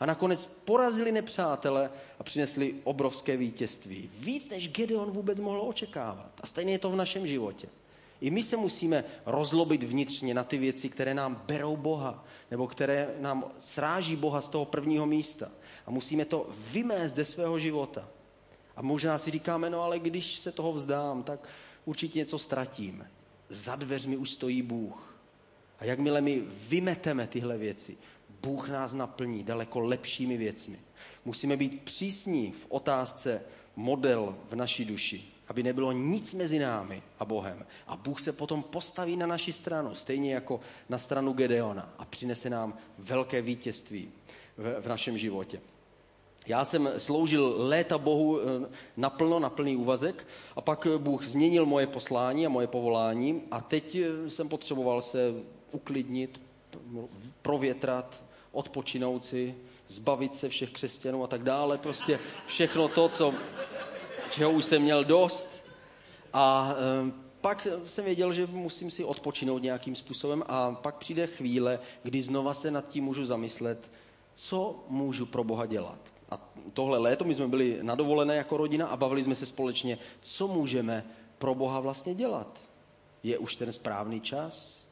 A 0.00 0.06
nakonec 0.06 0.46
porazili 0.64 1.12
nepřátele 1.12 1.90
a 2.18 2.24
přinesli 2.24 2.74
obrovské 2.84 3.36
vítězství. 3.36 4.10
Víc, 4.18 4.48
než 4.48 4.68
Gedeon 4.68 5.10
vůbec 5.10 5.40
mohl 5.40 5.60
očekávat. 5.60 6.32
A 6.40 6.46
stejně 6.46 6.72
je 6.72 6.78
to 6.78 6.90
v 6.90 6.96
našem 6.96 7.26
životě. 7.26 7.68
I 8.20 8.30
my 8.30 8.42
se 8.42 8.56
musíme 8.56 9.04
rozlobit 9.26 9.82
vnitřně 9.82 10.34
na 10.34 10.44
ty 10.44 10.58
věci, 10.58 10.88
které 10.88 11.14
nám 11.14 11.42
berou 11.46 11.76
Boha, 11.76 12.24
nebo 12.50 12.66
které 12.66 13.14
nám 13.20 13.44
sráží 13.58 14.16
Boha 14.16 14.40
z 14.40 14.48
toho 14.48 14.64
prvního 14.64 15.06
místa. 15.06 15.48
A 15.86 15.90
musíme 15.90 16.24
to 16.24 16.46
vymést 16.72 17.14
ze 17.14 17.24
svého 17.24 17.58
života. 17.58 18.08
A 18.76 18.82
možná 18.82 19.18
si 19.18 19.30
říkáme, 19.30 19.70
no 19.70 19.82
ale 19.82 19.98
když 19.98 20.38
se 20.38 20.52
toho 20.52 20.72
vzdám, 20.72 21.22
tak 21.22 21.48
určitě 21.88 22.18
něco 22.18 22.38
ztratím. 22.38 23.06
Za 23.48 23.76
dveřmi 23.76 24.16
už 24.16 24.30
stojí 24.30 24.62
Bůh. 24.62 25.20
A 25.78 25.84
jakmile 25.84 26.20
my 26.20 26.42
vymeteme 26.68 27.26
tyhle 27.26 27.58
věci, 27.58 27.96
Bůh 28.42 28.68
nás 28.68 28.94
naplní 28.94 29.44
daleko 29.44 29.80
lepšími 29.80 30.36
věcmi. 30.36 30.78
Musíme 31.24 31.56
být 31.56 31.82
přísní 31.82 32.52
v 32.52 32.66
otázce 32.68 33.42
model 33.76 34.36
v 34.50 34.54
naší 34.54 34.84
duši, 34.84 35.24
aby 35.48 35.62
nebylo 35.62 35.92
nic 35.92 36.34
mezi 36.34 36.58
námi 36.58 37.02
a 37.18 37.24
Bohem. 37.24 37.66
A 37.86 37.96
Bůh 37.96 38.20
se 38.20 38.32
potom 38.32 38.62
postaví 38.62 39.16
na 39.16 39.26
naši 39.26 39.52
stranu, 39.52 39.94
stejně 39.94 40.34
jako 40.34 40.60
na 40.88 40.98
stranu 40.98 41.32
Gedeona 41.32 41.94
a 41.98 42.04
přinese 42.04 42.50
nám 42.50 42.78
velké 42.98 43.42
vítězství 43.42 44.10
v, 44.56 44.80
v 44.80 44.88
našem 44.88 45.18
životě. 45.18 45.60
Já 46.48 46.64
jsem 46.64 46.90
sloužil 46.98 47.54
léta 47.58 47.98
Bohu 47.98 48.40
eh, 48.40 48.44
naplno, 48.96 49.38
na 49.38 49.50
plný 49.50 49.76
úvazek 49.76 50.26
a 50.56 50.60
pak 50.60 50.86
Bůh 50.98 51.24
změnil 51.24 51.66
moje 51.66 51.86
poslání 51.86 52.46
a 52.46 52.48
moje 52.48 52.66
povolání 52.66 53.42
a 53.50 53.60
teď 53.60 53.94
eh, 53.94 54.30
jsem 54.30 54.48
potřeboval 54.48 55.02
se 55.02 55.34
uklidnit, 55.72 56.40
provětrat, 57.42 58.22
odpočinout 58.52 59.24
si, 59.24 59.54
zbavit 59.88 60.34
se 60.34 60.48
všech 60.48 60.70
křesťanů 60.70 61.24
a 61.24 61.26
tak 61.26 61.42
dále. 61.42 61.78
Prostě 61.78 62.18
všechno 62.46 62.88
to, 62.88 63.08
co, 63.08 63.34
čeho 64.30 64.50
už 64.50 64.64
jsem 64.64 64.82
měl 64.82 65.04
dost. 65.04 65.64
A 66.32 66.74
pak 67.40 67.66
jsem 67.86 68.04
věděl, 68.04 68.32
že 68.32 68.46
musím 68.46 68.90
si 68.90 69.04
odpočinout 69.04 69.62
nějakým 69.62 69.96
způsobem 69.96 70.42
a 70.46 70.72
pak 70.72 70.96
přijde 70.96 71.26
chvíle, 71.26 71.80
kdy 72.02 72.22
znova 72.22 72.54
se 72.54 72.70
nad 72.70 72.88
tím 72.88 73.04
můžu 73.04 73.24
zamyslet, 73.24 73.90
co 74.34 74.84
můžu 74.88 75.26
pro 75.26 75.44
Boha 75.44 75.66
dělat. 75.66 76.17
A 76.30 76.50
tohle 76.72 76.98
léto 76.98 77.24
my 77.24 77.34
jsme 77.34 77.48
byli 77.48 77.78
na 77.82 77.94
dovolené 77.94 78.36
jako 78.36 78.56
rodina 78.56 78.86
a 78.86 78.96
bavili 78.96 79.22
jsme 79.22 79.34
se 79.34 79.46
společně, 79.46 79.98
co 80.20 80.48
můžeme 80.48 81.04
pro 81.38 81.54
Boha 81.54 81.80
vlastně 81.80 82.14
dělat. 82.14 82.60
Je 83.22 83.38
už 83.38 83.56
ten 83.56 83.72
správný 83.72 84.20
čas? 84.20 84.84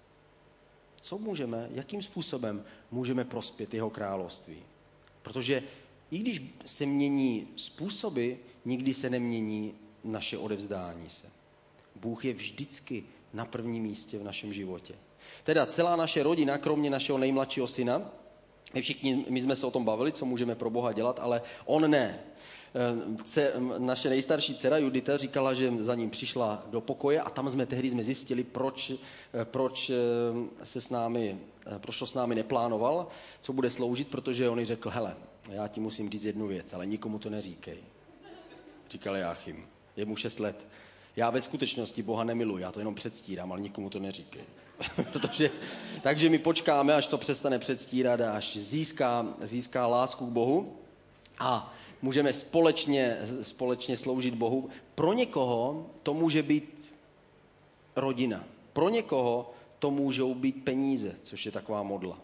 Co 1.01 1.19
můžeme, 1.19 1.69
jakým 1.71 2.03
způsobem 2.03 2.65
můžeme 2.91 3.25
prospět 3.25 3.75
jeho 3.75 3.91
království? 3.91 4.57
Protože 5.23 5.63
i 6.11 6.19
když 6.19 6.43
se 6.65 6.87
mění 6.87 7.49
způsoby, 7.57 8.33
nikdy 8.65 8.95
se 8.95 9.11
nemění 9.11 9.75
naše 10.05 10.39
odevzdání 10.39 11.09
se. 11.09 11.27
Bůh 11.97 12.25
je 12.25 12.33
vždycky 12.33 13.05
na 13.33 13.45
prvním 13.45 13.83
místě 13.83 14.19
v 14.19 14.25
našem 14.25 14.53
životě. 14.53 14.95
Teda 15.45 15.67
celá 15.67 15.97
naše 15.97 16.23
rodina, 16.23 16.59
kromě 16.59 16.91
našeho 16.91 17.19
nejmladšího 17.19 17.67
syna, 17.67 18.11
my 18.75 18.83
všichni, 18.83 19.25
my 19.29 19.41
jsme 19.41 19.57
se 19.57 19.67
o 19.67 19.71
tom 19.71 19.85
bavili, 19.85 20.13
co 20.13 20.27
můžeme 20.27 20.55
pro 20.55 20.71
Boha 20.71 20.93
dělat, 20.93 21.21
ale 21.23 21.43
on 21.65 21.91
ne. 21.91 22.21
Eh, 23.37 23.79
naše 23.79 24.09
nejstarší 24.09 24.55
dcera 24.55 24.79
Judita 24.79 25.17
říkala, 25.17 25.55
že 25.55 25.73
za 25.81 25.95
ním 25.95 26.11
přišla 26.11 26.63
do 26.71 26.81
pokoje 26.81 27.21
a 27.21 27.31
tam 27.31 27.51
jsme 27.51 27.67
tehdy 27.67 27.91
jsme 27.91 28.05
zjistili, 28.05 28.45
proč, 28.45 28.91
eh, 28.91 29.45
proč 29.45 29.91
eh, 29.91 29.95
se 30.65 30.81
s 30.81 30.91
námi, 30.91 31.39
proč 31.79 31.99
to 31.99 32.07
s 32.07 32.15
námi 32.15 32.35
neplánoval, 32.35 33.07
co 33.41 33.53
bude 33.53 33.71
sloužit, 33.71 34.09
protože 34.09 34.49
on 34.49 34.65
řekl, 34.65 34.91
hele, 34.91 35.17
já 35.49 35.69
ti 35.69 35.81
musím 35.81 36.11
říct 36.11 36.25
jednu 36.25 36.47
věc, 36.47 36.75
ale 36.75 36.87
nikomu 36.87 37.19
to 37.19 37.31
neříkej. 37.31 37.79
Říkal 38.91 39.17
Jáchym, 39.17 39.67
je 39.97 40.05
mu 40.05 40.17
šest 40.17 40.41
let. 40.41 40.67
Já 41.17 41.31
ve 41.31 41.41
skutečnosti 41.41 42.03
Boha 42.03 42.25
nemiluji, 42.25 42.63
já 42.63 42.73
to 42.73 42.81
jenom 42.81 42.95
předstírám, 42.95 43.53
ale 43.53 43.61
nikomu 43.61 43.91
to 43.91 43.99
neříkej. 43.99 44.45
Protože, 45.13 45.51
takže 46.03 46.29
my 46.29 46.39
počkáme, 46.39 46.95
až 46.95 47.07
to 47.07 47.19
přestane 47.19 47.59
předstírat 47.59 48.21
a 48.21 48.33
až 48.33 48.57
získá, 48.57 49.27
získá 49.41 49.87
lásku 49.87 50.27
k 50.27 50.31
Bohu. 50.31 50.77
A 51.39 51.75
můžeme 52.03 52.33
společně, 52.33 53.19
společně 53.43 53.97
sloužit 53.97 54.35
Bohu. 54.35 54.69
Pro 54.95 55.13
někoho 55.13 55.87
to 56.03 56.15
může 56.15 56.43
být 56.43 56.93
rodina. 57.97 58.45
Pro 58.73 58.89
někoho 58.89 59.53
to 59.79 59.91
můžou 59.91 60.35
být 60.35 60.65
peníze, 60.65 61.17
což 61.23 61.47
je 61.47 61.53
taková 61.53 61.83
modla. 61.83 62.19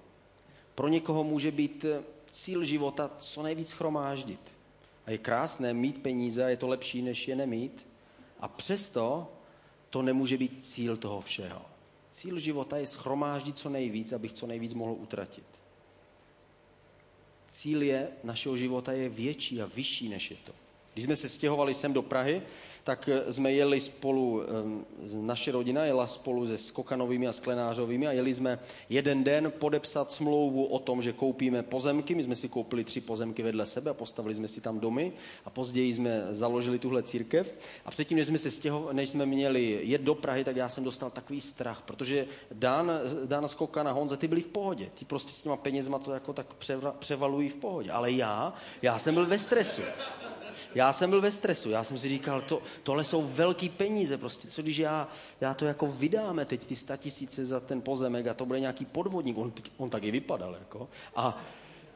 Pro 0.74 0.88
někoho 0.88 1.24
může 1.24 1.50
být 1.50 1.84
cíl 2.30 2.64
života 2.64 3.10
co 3.18 3.42
nejvíc 3.42 3.72
chromáždit. 3.72 4.40
A 5.06 5.10
je 5.10 5.18
krásné 5.18 5.74
mít 5.74 6.02
peníze, 6.02 6.50
je 6.50 6.56
to 6.56 6.68
lepší, 6.68 7.02
než 7.02 7.28
je 7.28 7.36
nemít. 7.36 7.86
A 8.40 8.48
přesto 8.48 9.32
to 9.90 10.02
nemůže 10.02 10.36
být 10.36 10.64
cíl 10.64 10.96
toho 10.96 11.20
všeho. 11.20 11.71
Cíl 12.12 12.40
života 12.40 12.77
je 12.77 12.87
schromáždit 12.87 13.59
co 13.59 13.68
nejvíc, 13.68 14.12
abych 14.12 14.33
co 14.33 14.46
nejvíc 14.46 14.75
mohl 14.75 14.92
utratit 14.92 15.62
cíl 17.53 17.83
je, 17.83 18.09
našeho 18.25 18.57
života 18.57 18.92
je 18.92 19.09
větší 19.09 19.62
a 19.62 19.66
vyšší 19.66 20.09
než 20.09 20.31
je 20.31 20.37
to. 20.37 20.53
Když 20.94 21.05
jsme 21.05 21.16
se 21.16 21.28
stěhovali 21.28 21.74
sem 21.74 21.92
do 21.92 22.02
Prahy, 22.02 22.42
tak 22.85 23.09
eh, 23.09 23.33
jsme 23.33 23.52
jeli 23.52 23.81
spolu, 23.81 24.42
eh, 24.42 24.46
naše 25.16 25.52
rodina 25.52 25.85
jela 25.85 26.07
spolu 26.07 26.46
se 26.46 26.59
Skokanovými 26.59 27.28
a 27.28 27.33
Sklenářovými 27.33 28.07
a 28.07 28.12
jeli 28.12 28.35
jsme 28.35 28.59
jeden 28.88 29.24
den 29.24 29.52
podepsat 29.59 30.11
smlouvu 30.11 30.64
o 30.64 30.78
tom, 30.78 31.02
že 31.02 31.12
koupíme 31.12 31.62
pozemky. 31.62 32.14
My 32.14 32.22
jsme 32.22 32.37
si 32.37 32.48
koupili 32.48 32.85
tři 32.85 33.00
pozemky 33.00 33.42
vedle 33.42 33.66
sebe 33.66 33.90
a 33.90 33.94
postavili 33.94 34.35
jsme 34.35 34.48
si 34.48 34.61
tam 34.61 34.81
domy 34.81 35.12
a 35.44 35.50
později 35.50 35.94
jsme 35.94 36.26
založili 36.31 36.78
tuhle 36.78 37.02
církev. 37.02 37.55
A 37.85 37.90
předtím, 37.90 38.18
než 38.18 38.26
jsme, 38.26 38.38
se 38.38 38.50
stěho, 38.50 38.88
než 38.92 39.09
jsme 39.09 39.26
měli 39.26 39.81
jet 39.83 40.02
do 40.02 40.14
Prahy, 40.14 40.44
tak 40.44 40.57
já 40.57 40.68
jsem 40.68 40.85
dostal 40.85 41.11
takový 41.11 41.40
strach, 41.40 41.83
protože 41.83 42.26
Dan, 42.52 42.92
Dan 43.24 43.48
Skokan 43.48 43.88
a 43.88 43.92
Honza, 43.92 44.16
ty 44.16 44.28
byli 44.28 44.40
v 44.40 44.48
pohodě. 44.48 44.90
Ty 44.94 45.05
prostě 45.05 45.33
s 45.33 45.42
těma 45.42 45.57
penězma 45.57 45.98
to 45.98 46.12
jako 46.12 46.33
tak 46.33 46.46
převalují 46.98 47.48
v 47.48 47.57
pohodě. 47.57 47.90
Ale 47.90 48.12
já, 48.12 48.55
já 48.83 48.98
jsem 48.98 49.14
byl 49.14 49.26
ve 49.26 49.38
stresu. 49.38 49.83
Já 50.74 50.92
jsem 50.92 51.11
byl 51.11 51.20
ve 51.20 51.32
stresu, 51.32 51.70
já 51.70 51.85
jsem 51.85 51.98
si 51.98 52.08
říkal, 52.08 52.40
to, 52.40 52.62
tohle 52.82 53.04
jsou 53.04 53.22
velký 53.22 53.68
peníze, 53.68 54.18
prostě, 54.18 54.48
co 54.48 54.62
když 54.62 54.78
já, 54.78 55.08
já 55.40 55.54
to 55.54 55.64
jako 55.64 55.87
vydáme 55.87 56.44
teď, 56.44 56.66
ty 56.66 56.76
tisíce 56.96 57.46
za 57.46 57.61
ten 57.61 57.80
pozemek 57.80 58.26
a 58.26 58.35
to 58.35 58.46
bude 58.46 58.61
nějaký 58.61 58.85
podvodník, 58.85 59.38
on, 59.38 59.52
on 59.76 59.90
tak 59.90 60.04
i 60.04 60.11
vypadal, 60.11 60.54
jako. 60.54 60.88
A 61.16 61.42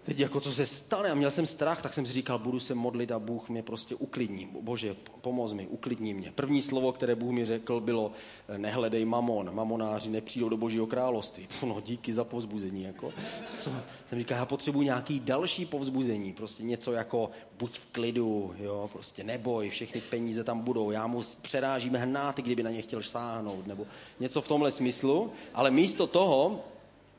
teď 0.07 0.21
jako 0.21 0.41
co 0.41 0.53
se 0.53 0.67
stane 0.67 1.09
a 1.09 1.15
měl 1.15 1.31
jsem 1.31 1.47
strach, 1.47 1.83
tak 1.83 1.95
jsem 1.95 2.07
si 2.07 2.13
říkal, 2.13 2.39
budu 2.39 2.61
se 2.61 2.75
modlit 2.75 3.13
a 3.13 3.19
Bůh 3.19 3.49
mě 3.49 3.63
prostě 3.63 3.95
uklidní. 3.95 4.49
Bože, 4.61 4.97
pomoz 5.21 5.53
mi, 5.53 5.67
uklidní 5.67 6.15
mě. 6.15 6.33
První 6.35 6.63
slovo, 6.63 6.93
které 6.93 7.15
Bůh 7.15 7.33
mi 7.33 7.45
řekl, 7.45 7.81
bylo 7.81 8.13
nehledej 8.57 9.05
mamon, 9.05 9.55
mamonáři 9.55 10.11
nepřijdou 10.11 10.49
do 10.49 10.57
Božího 10.57 10.87
království. 10.87 11.49
No 11.67 11.81
díky 11.81 12.15
za 12.15 12.25
povzbuzení. 12.25 12.83
Jako. 12.83 13.13
Co? 13.53 13.71
Jsem 14.09 14.19
říkal, 14.19 14.39
já 14.39 14.47
potřebuji 14.47 14.83
nějaký 14.83 15.21
další 15.21 15.67
povzbuzení, 15.67 16.33
prostě 16.33 16.63
něco 16.63 16.93
jako 16.93 17.31
buď 17.59 17.79
v 17.79 17.87
klidu, 17.93 18.55
jo, 18.59 18.91
prostě 18.93 19.25
neboj, 19.25 19.69
všechny 19.69 20.01
peníze 20.01 20.45
tam 20.45 20.61
budou, 20.61 20.91
já 20.91 21.07
mu 21.07 21.23
přerážím 21.43 21.95
hnáty, 21.95 22.43
kdyby 22.43 22.63
na 22.63 22.71
ně 22.71 22.83
chtěl 22.83 23.03
sáhnout, 23.03 23.67
nebo 23.67 23.87
něco 24.21 24.43
v 24.43 24.49
tomhle 24.49 24.71
smyslu, 24.71 25.33
ale 25.55 25.71
místo 25.71 26.07
toho 26.07 26.65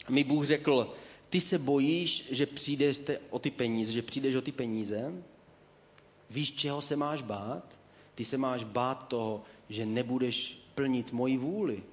mi 0.10 0.24
Bůh 0.24 0.46
řekl, 0.46 0.94
ty 1.30 1.42
se 1.42 1.58
bojíš, 1.58 2.28
že 2.32 2.46
přijdeš 2.46 3.00
o 3.30 3.40
ty 3.40 3.52
peníze, 3.52 3.92
že 3.92 4.02
přijdeš 4.02 4.36
o 4.36 4.42
ty 4.42 4.52
peníze, 4.52 5.14
víš, 6.30 6.54
čeho 6.54 6.82
se 6.82 6.96
máš 6.96 7.22
bát? 7.22 7.78
Ty 8.16 8.26
se 8.26 8.38
máš 8.38 8.64
bát 8.64 9.08
toho, 9.08 9.44
že 9.70 9.86
nebudeš 9.86 10.60
plnit 10.76 11.12
moji 11.12 11.38
vůli. 11.38 11.84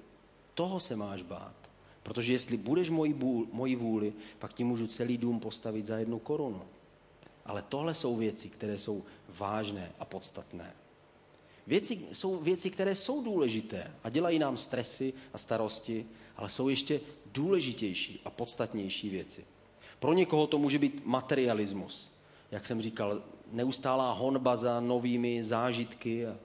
Toho 0.53 0.79
se 0.79 0.95
máš 0.95 1.21
bát. 1.21 1.55
Protože 2.03 2.33
jestli 2.33 2.57
budeš 2.57 2.89
moji, 2.89 3.13
bůl, 3.13 3.47
moji 3.51 3.75
vůli, 3.75 4.13
pak 4.39 4.53
ti 4.53 4.63
můžu 4.63 4.87
celý 4.87 5.17
dům 5.17 5.39
postavit 5.39 5.85
za 5.85 5.97
jednu 5.97 6.19
korunu. 6.19 6.61
Ale 7.45 7.61
tohle 7.61 7.93
jsou 7.93 8.15
věci, 8.15 8.49
které 8.49 8.77
jsou 8.77 9.03
vážné 9.29 9.91
a 9.99 10.05
podstatné. 10.05 10.73
Věci, 11.67 12.07
jsou 12.11 12.37
věci, 12.37 12.69
které 12.69 12.95
jsou 12.95 13.23
důležité 13.23 13.91
a 14.03 14.09
dělají 14.09 14.39
nám 14.39 14.57
stresy 14.57 15.13
a 15.33 15.37
starosti, 15.37 16.05
ale 16.37 16.49
jsou 16.49 16.69
ještě 16.69 17.01
důležitější 17.35 18.19
a 18.25 18.29
podstatnější 18.29 19.09
věci. 19.09 19.45
Pro 19.99 20.13
někoho 20.13 20.47
to 20.47 20.57
může 20.57 20.79
být 20.79 21.01
materialismus. 21.05 22.11
Jak 22.51 22.65
jsem 22.65 22.81
říkal, 22.81 23.21
neustálá 23.51 24.13
honba 24.13 24.55
za 24.55 24.79
novými 24.79 25.43
zážitky 25.43 26.25
a, 26.27 26.37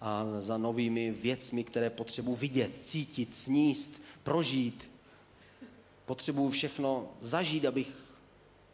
a 0.00 0.24
za 0.40 0.58
novými 0.58 1.10
věcmi, 1.10 1.64
které 1.64 1.90
potřebuji 1.90 2.34
vidět, 2.34 2.70
cítit, 2.82 3.36
sníst, 3.36 4.02
prožít. 4.22 4.88
Potřebuji 6.06 6.50
všechno 6.50 7.08
zažít, 7.20 7.64
abych 7.64 7.92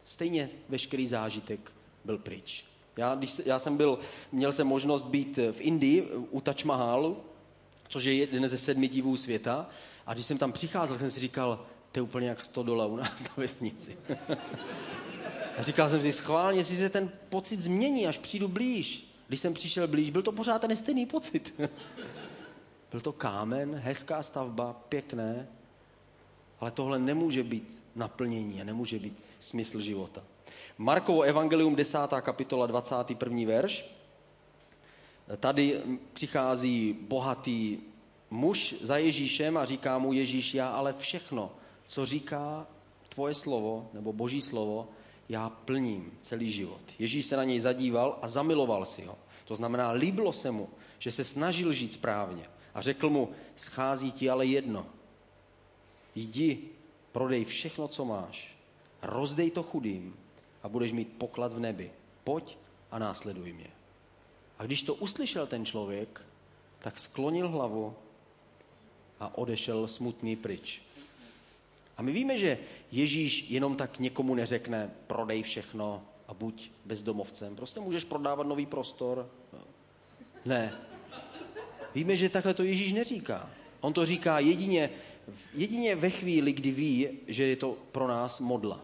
stejně 0.03 0.49
veškerý 0.69 1.07
zážitek 1.07 1.71
byl 2.05 2.17
pryč. 2.17 2.65
Já, 2.97 3.15
když, 3.15 3.41
já 3.45 3.59
jsem 3.59 3.77
byl, 3.77 3.99
měl 4.31 4.51
jsem 4.51 4.67
možnost 4.67 5.03
být 5.03 5.37
v 5.51 5.61
Indii 5.61 6.11
u 6.31 6.41
Taj 6.41 6.55
Mahalu, 6.65 7.17
což 7.87 8.03
je 8.03 8.13
jeden 8.13 8.47
ze 8.47 8.57
sedmi 8.57 8.87
divů 8.87 9.17
světa. 9.17 9.69
A 10.07 10.13
když 10.13 10.25
jsem 10.25 10.37
tam 10.37 10.51
přicházel, 10.51 10.99
jsem 10.99 11.11
si 11.11 11.19
říkal, 11.19 11.65
to 11.91 11.99
je 11.99 12.03
úplně 12.03 12.27
jak 12.29 12.41
100 12.41 12.63
dolarů 12.63 12.93
u 12.93 12.95
nás 12.95 13.23
na 13.23 13.29
vesnici. 13.37 13.97
a 15.57 15.63
říkal 15.63 15.89
jsem 15.89 16.01
si, 16.01 16.11
schválně, 16.11 16.59
jestli 16.59 16.77
se 16.77 16.89
ten 16.89 17.11
pocit 17.29 17.61
změní, 17.61 18.07
až 18.07 18.17
přijdu 18.17 18.47
blíž. 18.47 19.07
Když 19.27 19.39
jsem 19.39 19.53
přišel 19.53 19.87
blíž, 19.87 20.09
byl 20.09 20.21
to 20.21 20.31
pořád 20.31 20.61
ten 20.61 20.75
stejný 20.75 21.05
pocit. 21.05 21.53
byl 22.91 23.01
to 23.01 23.11
kámen, 23.11 23.75
hezká 23.75 24.23
stavba, 24.23 24.73
pěkné, 24.73 25.47
ale 26.59 26.71
tohle 26.71 26.99
nemůže 26.99 27.43
být 27.43 27.83
naplnění 27.95 28.61
a 28.61 28.63
nemůže 28.63 28.99
být 28.99 29.17
smysl 29.39 29.81
života. 29.81 30.23
Markovo 30.77 31.21
evangelium 31.21 31.75
10. 31.75 31.97
kapitola 32.21 32.67
21. 32.67 33.45
verš. 33.47 33.85
Tady 35.37 35.81
přichází 36.13 36.95
bohatý 37.01 37.77
muž 38.29 38.75
za 38.81 38.97
Ježíšem 38.97 39.57
a 39.57 39.65
říká 39.65 39.97
mu 39.97 40.13
Ježíš, 40.13 40.53
já 40.53 40.69
ale 40.69 40.93
všechno, 40.93 41.51
co 41.87 42.05
říká 42.05 42.67
tvoje 43.09 43.33
slovo 43.33 43.89
nebo 43.93 44.13
boží 44.13 44.41
slovo, 44.41 44.87
já 45.29 45.49
plním 45.49 46.11
celý 46.21 46.51
život. 46.51 46.81
Ježíš 46.99 47.25
se 47.25 47.37
na 47.37 47.43
něj 47.43 47.59
zadíval 47.59 48.19
a 48.21 48.27
zamiloval 48.27 48.85
si 48.85 49.01
ho. 49.01 49.17
To 49.45 49.55
znamená, 49.55 49.91
líbilo 49.91 50.33
se 50.33 50.51
mu, 50.51 50.69
že 50.99 51.11
se 51.11 51.23
snažil 51.23 51.73
žít 51.73 51.93
správně. 51.93 52.43
A 52.73 52.81
řekl 52.81 53.09
mu, 53.09 53.29
schází 53.55 54.11
ti 54.11 54.29
ale 54.29 54.45
jedno. 54.45 54.85
Jdi, 56.15 56.59
prodej 57.11 57.45
všechno, 57.45 57.87
co 57.87 58.05
máš, 58.05 58.57
rozdej 59.01 59.51
to 59.51 59.63
chudým 59.63 60.15
a 60.63 60.69
budeš 60.69 60.91
mít 60.91 61.17
poklad 61.17 61.53
v 61.53 61.59
nebi. 61.59 61.91
Pojď 62.23 62.57
a 62.91 62.99
následuj 62.99 63.53
mě. 63.53 63.74
A 64.59 64.63
když 64.63 64.83
to 64.83 64.93
uslyšel 64.95 65.47
ten 65.47 65.65
člověk, 65.65 66.21
tak 66.79 66.99
sklonil 66.99 67.49
hlavu 67.49 67.95
a 69.19 69.37
odešel 69.37 69.87
smutný 69.87 70.35
pryč. 70.35 70.81
A 71.97 72.01
my 72.01 72.11
víme, 72.11 72.37
že 72.37 72.57
Ježíš 72.91 73.45
jenom 73.49 73.75
tak 73.75 73.99
někomu 73.99 74.35
neřekne, 74.35 74.91
prodej 75.07 75.43
všechno 75.43 76.03
a 76.27 76.33
buď 76.33 76.69
bezdomovcem. 76.85 77.55
Prostě 77.55 77.79
můžeš 77.79 78.03
prodávat 78.03 78.47
nový 78.47 78.65
prostor. 78.65 79.29
Ne. 80.45 80.73
Víme, 81.95 82.15
že 82.15 82.29
takhle 82.29 82.53
to 82.53 82.63
Ježíš 82.63 82.93
neříká. 82.93 83.49
On 83.81 83.93
to 83.93 84.05
říká 84.05 84.39
jedině, 84.39 84.89
jedině 85.53 85.95
ve 85.95 86.09
chvíli, 86.09 86.53
kdy 86.53 86.71
ví, 86.71 87.09
že 87.27 87.43
je 87.43 87.55
to 87.55 87.77
pro 87.91 88.07
nás 88.07 88.39
modla. 88.39 88.81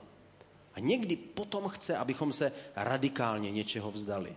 A 0.74 0.80
někdy 0.80 1.16
potom 1.16 1.68
chce, 1.68 1.98
abychom 1.98 2.34
se 2.34 2.54
radikálně 2.76 3.52
něčeho 3.52 3.92
vzdali. 3.92 4.36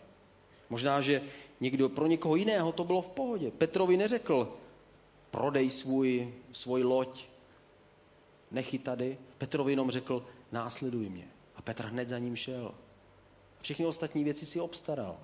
Možná, 0.75 1.01
že 1.01 1.23
někdo, 1.61 1.89
pro 1.89 2.07
někoho 2.07 2.37
jiného 2.37 2.73
to 2.73 2.85
bylo 2.85 3.03
v 3.03 3.09
pohodě. 3.09 3.51
Petrovi 3.51 3.97
neřekl, 3.97 4.57
prodej 5.31 5.71
svůj, 5.71 6.35
svůj 6.53 6.83
loď, 6.83 7.27
nechy 8.51 8.79
tady. 8.79 9.19
Petrovi 9.39 9.73
jenom 9.73 9.91
řekl, 9.91 10.27
následuj 10.53 11.09
mě. 11.09 11.29
A 11.57 11.63
Petr 11.63 11.87
hned 11.87 12.09
za 12.09 12.19
ním 12.19 12.37
šel. 12.37 12.75
Všechny 13.61 13.87
ostatní 13.87 14.25
věci 14.25 14.47
si 14.47 14.61
obstaral. 14.61 15.17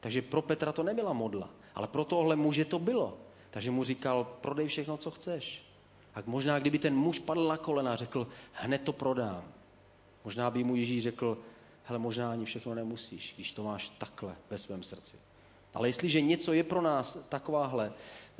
Takže 0.00 0.22
pro 0.22 0.42
Petra 0.42 0.72
to 0.72 0.82
nebyla 0.82 1.12
modla, 1.12 1.50
ale 1.74 1.88
pro 1.88 2.04
tohle 2.04 2.36
muže 2.36 2.64
to 2.64 2.78
bylo. 2.78 3.18
Takže 3.50 3.70
mu 3.70 3.84
říkal, 3.84 4.38
prodej 4.40 4.68
všechno, 4.68 4.96
co 4.96 5.10
chceš. 5.10 5.66
A 6.14 6.22
možná, 6.26 6.58
kdyby 6.58 6.78
ten 6.78 6.94
muž 6.94 7.18
padl 7.18 7.48
na 7.48 7.56
kolena 7.56 7.92
a 7.92 7.96
řekl, 7.96 8.26
hned 8.52 8.82
to 8.82 8.92
prodám. 8.92 9.44
Možná 10.24 10.50
by 10.50 10.64
mu 10.64 10.76
Ježíš 10.76 11.02
řekl, 11.02 11.38
hele, 11.86 11.98
možná 11.98 12.30
ani 12.30 12.44
všechno 12.44 12.74
nemusíš, 12.74 13.32
když 13.36 13.52
to 13.52 13.64
máš 13.64 13.92
takhle 13.98 14.36
ve 14.50 14.58
svém 14.58 14.82
srdci. 14.82 15.16
Ale 15.74 15.88
jestliže 15.88 16.20
něco 16.20 16.52
je 16.52 16.64
pro 16.64 16.82
nás 16.82 17.26
takováhle, 17.28 17.92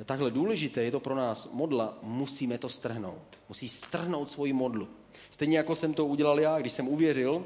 takhle 0.05 0.31
důležité, 0.31 0.83
je 0.83 0.91
to 0.91 0.99
pro 0.99 1.15
nás 1.15 1.51
modla, 1.51 1.97
musíme 2.01 2.57
to 2.57 2.69
strhnout. 2.69 3.39
Musí 3.49 3.69
strhnout 3.69 4.29
svoji 4.29 4.53
modlu. 4.53 4.87
Stejně 5.29 5.57
jako 5.57 5.75
jsem 5.75 5.93
to 5.93 6.05
udělal 6.05 6.39
já, 6.39 6.59
když 6.59 6.71
jsem 6.71 6.87
uvěřil, 6.87 7.45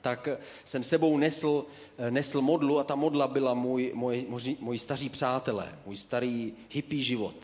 tak 0.00 0.28
jsem 0.64 0.84
sebou 0.84 1.18
nesl, 1.18 1.64
nesl 2.10 2.40
modlu 2.40 2.78
a 2.78 2.84
ta 2.84 2.94
modla 2.94 3.28
byla 3.28 3.54
můj, 3.54 3.92
můj, 3.94 4.26
můj, 4.28 4.56
můj 4.60 4.78
staří 4.78 5.08
přátelé, 5.08 5.78
můj 5.86 5.96
starý 5.96 6.52
hippie 6.70 7.02
život, 7.02 7.36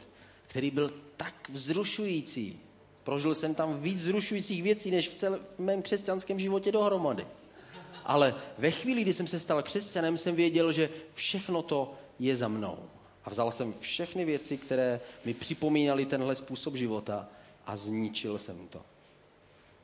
který 0.47 0.71
byl 0.71 0.91
tak 1.17 1.51
vzrušující. 1.53 2.61
Prožil 3.05 3.35
jsem 3.35 3.55
tam 3.55 3.81
víc 3.81 4.03
vzrušujících 4.03 4.63
věcí, 4.63 4.91
než 4.91 5.09
v 5.09 5.15
celém 5.15 5.41
mém 5.59 5.83
křesťanském 5.83 6.41
životě 6.41 6.73
dohromady. 6.73 7.27
Ale 8.07 8.35
ve 8.59 8.71
chvíli, 8.71 9.03
kdy 9.03 9.15
jsem 9.15 9.27
se 9.27 9.39
stal 9.39 9.63
křesťanem, 9.63 10.19
jsem 10.19 10.35
věděl, 10.35 10.73
že 10.73 10.91
všechno 11.15 11.63
to 11.63 11.95
je 12.19 12.37
za 12.37 12.49
mnou. 12.49 12.79
A 13.25 13.31
vzal 13.31 13.51
jsem 13.51 13.75
všechny 13.81 14.25
věci, 14.25 14.59
které 14.59 15.01
mi 15.25 15.35
připomínaly 15.35 16.07
tenhle 16.07 16.35
způsob 16.35 16.75
života 16.75 17.29
a 17.67 17.77
zničil 17.77 18.39
jsem 18.39 18.69
to. 18.69 18.83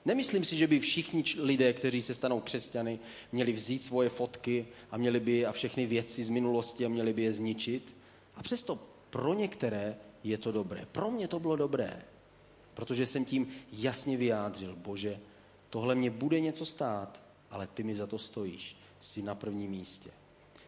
Nemyslím 0.04 0.44
si, 0.44 0.56
že 0.56 0.66
by 0.66 0.80
všichni 0.80 1.24
lidé, 1.38 1.72
kteří 1.72 2.02
se 2.02 2.14
stanou 2.14 2.40
křesťany, 2.40 2.98
měli 3.32 3.52
vzít 3.52 3.84
svoje 3.84 4.08
fotky 4.08 4.66
a 4.90 4.96
měli 4.96 5.20
by 5.20 5.46
a 5.46 5.52
všechny 5.52 5.86
věci 5.86 6.22
z 6.22 6.28
minulosti 6.28 6.86
a 6.86 6.88
měli 6.88 7.12
by 7.12 7.22
je 7.22 7.32
zničit. 7.32 7.94
A 8.34 8.42
přesto 8.42 8.78
pro 9.10 9.34
některé 9.34 9.96
je 10.24 10.38
to 10.38 10.52
dobré. 10.52 10.86
Pro 10.92 11.10
mě 11.10 11.28
to 11.28 11.40
bylo 11.40 11.56
dobré, 11.56 12.02
protože 12.74 13.06
jsem 13.06 13.24
tím 13.24 13.48
jasně 13.72 14.16
vyjádřil, 14.16 14.76
bože, 14.76 15.20
tohle 15.70 15.94
mě 15.94 16.10
bude 16.10 16.40
něco 16.40 16.66
stát, 16.66 17.22
ale 17.52 17.66
ty 17.66 17.82
mi 17.82 17.94
za 17.94 18.06
to 18.06 18.18
stojíš. 18.18 18.76
Jsi 19.00 19.22
na 19.22 19.34
prvním 19.34 19.70
místě. 19.70 20.10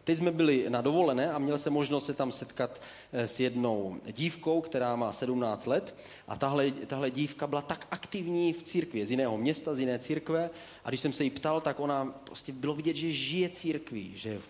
Teď 0.03 0.17
jsme 0.17 0.31
byli 0.31 0.65
na 0.69 0.81
dovolené 0.81 1.31
a 1.31 1.39
měl 1.39 1.57
jsem 1.57 1.73
možnost 1.73 2.05
se 2.05 2.13
tam 2.13 2.31
setkat 2.31 2.81
eh, 3.13 3.27
s 3.27 3.39
jednou 3.39 3.97
dívkou, 4.11 4.61
která 4.61 4.95
má 4.95 5.11
17 5.11 5.65
let 5.65 5.95
a 6.27 6.35
tahle, 6.35 6.71
tahle 6.71 7.11
dívka 7.11 7.47
byla 7.47 7.61
tak 7.61 7.87
aktivní 7.91 8.53
v 8.53 8.63
církvi, 8.63 9.05
z 9.05 9.11
jiného 9.11 9.37
města, 9.37 9.75
z 9.75 9.79
jiné 9.79 9.99
církve 9.99 10.49
a 10.83 10.89
když 10.89 10.99
jsem 10.99 11.13
se 11.13 11.23
jí 11.23 11.29
ptal, 11.29 11.61
tak 11.61 11.79
ona 11.79 12.05
prostě 12.05 12.51
bylo 12.51 12.75
vidět, 12.75 12.95
že 12.95 13.11
žije 13.11 13.49
církví, 13.49 14.11
že 14.15 14.41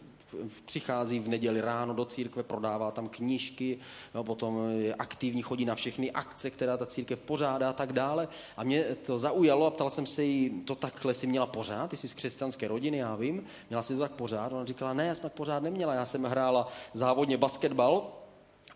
přichází 0.66 1.20
v 1.20 1.28
neděli 1.28 1.62
ráno 1.62 1.94
do 1.94 2.06
církve, 2.06 2.44
prodává 2.44 2.92
tam 2.92 3.10
knížky, 3.10 3.78
no, 4.14 4.24
potom 4.24 4.70
je 4.70 4.96
aktivní, 4.96 5.42
chodí 5.42 5.66
na 5.66 5.76
všechny 5.76 6.12
akce, 6.12 6.50
která 6.50 6.78
ta 6.78 6.86
církev 6.86 7.20
pořádá 7.20 7.70
a 7.70 7.74
tak 7.74 7.94
dále. 7.94 8.28
A 8.58 8.64
mě 8.64 8.84
to 8.84 9.18
zaujalo 9.18 9.66
a 9.66 9.72
ptal 9.72 9.90
jsem 9.90 10.06
se 10.06 10.24
jí, 10.24 10.50
to 10.50 10.76
takhle 10.76 11.14
si 11.14 11.28
měla 11.28 11.46
pořád, 11.46 11.90
ty 11.90 11.98
jsi 11.98 12.08
z 12.08 12.14
křesťanské 12.14 12.68
rodiny, 12.68 12.98
já 12.98 13.16
vím, 13.16 13.44
měla 13.70 13.82
si 13.82 13.94
to 13.94 14.00
tak 14.00 14.12
pořád. 14.12 14.54
Ona 14.54 14.66
říkala, 14.66 14.94
ne, 14.94 15.08
já 15.08 15.16
jsem 15.16 15.24
tak 15.24 15.34
pořád 15.34 15.64
neměla, 15.64 15.94
já 15.94 16.06
jsem 16.06 16.24
hrála 16.24 16.68
závodně 16.94 17.38
basketbal, 17.38 18.12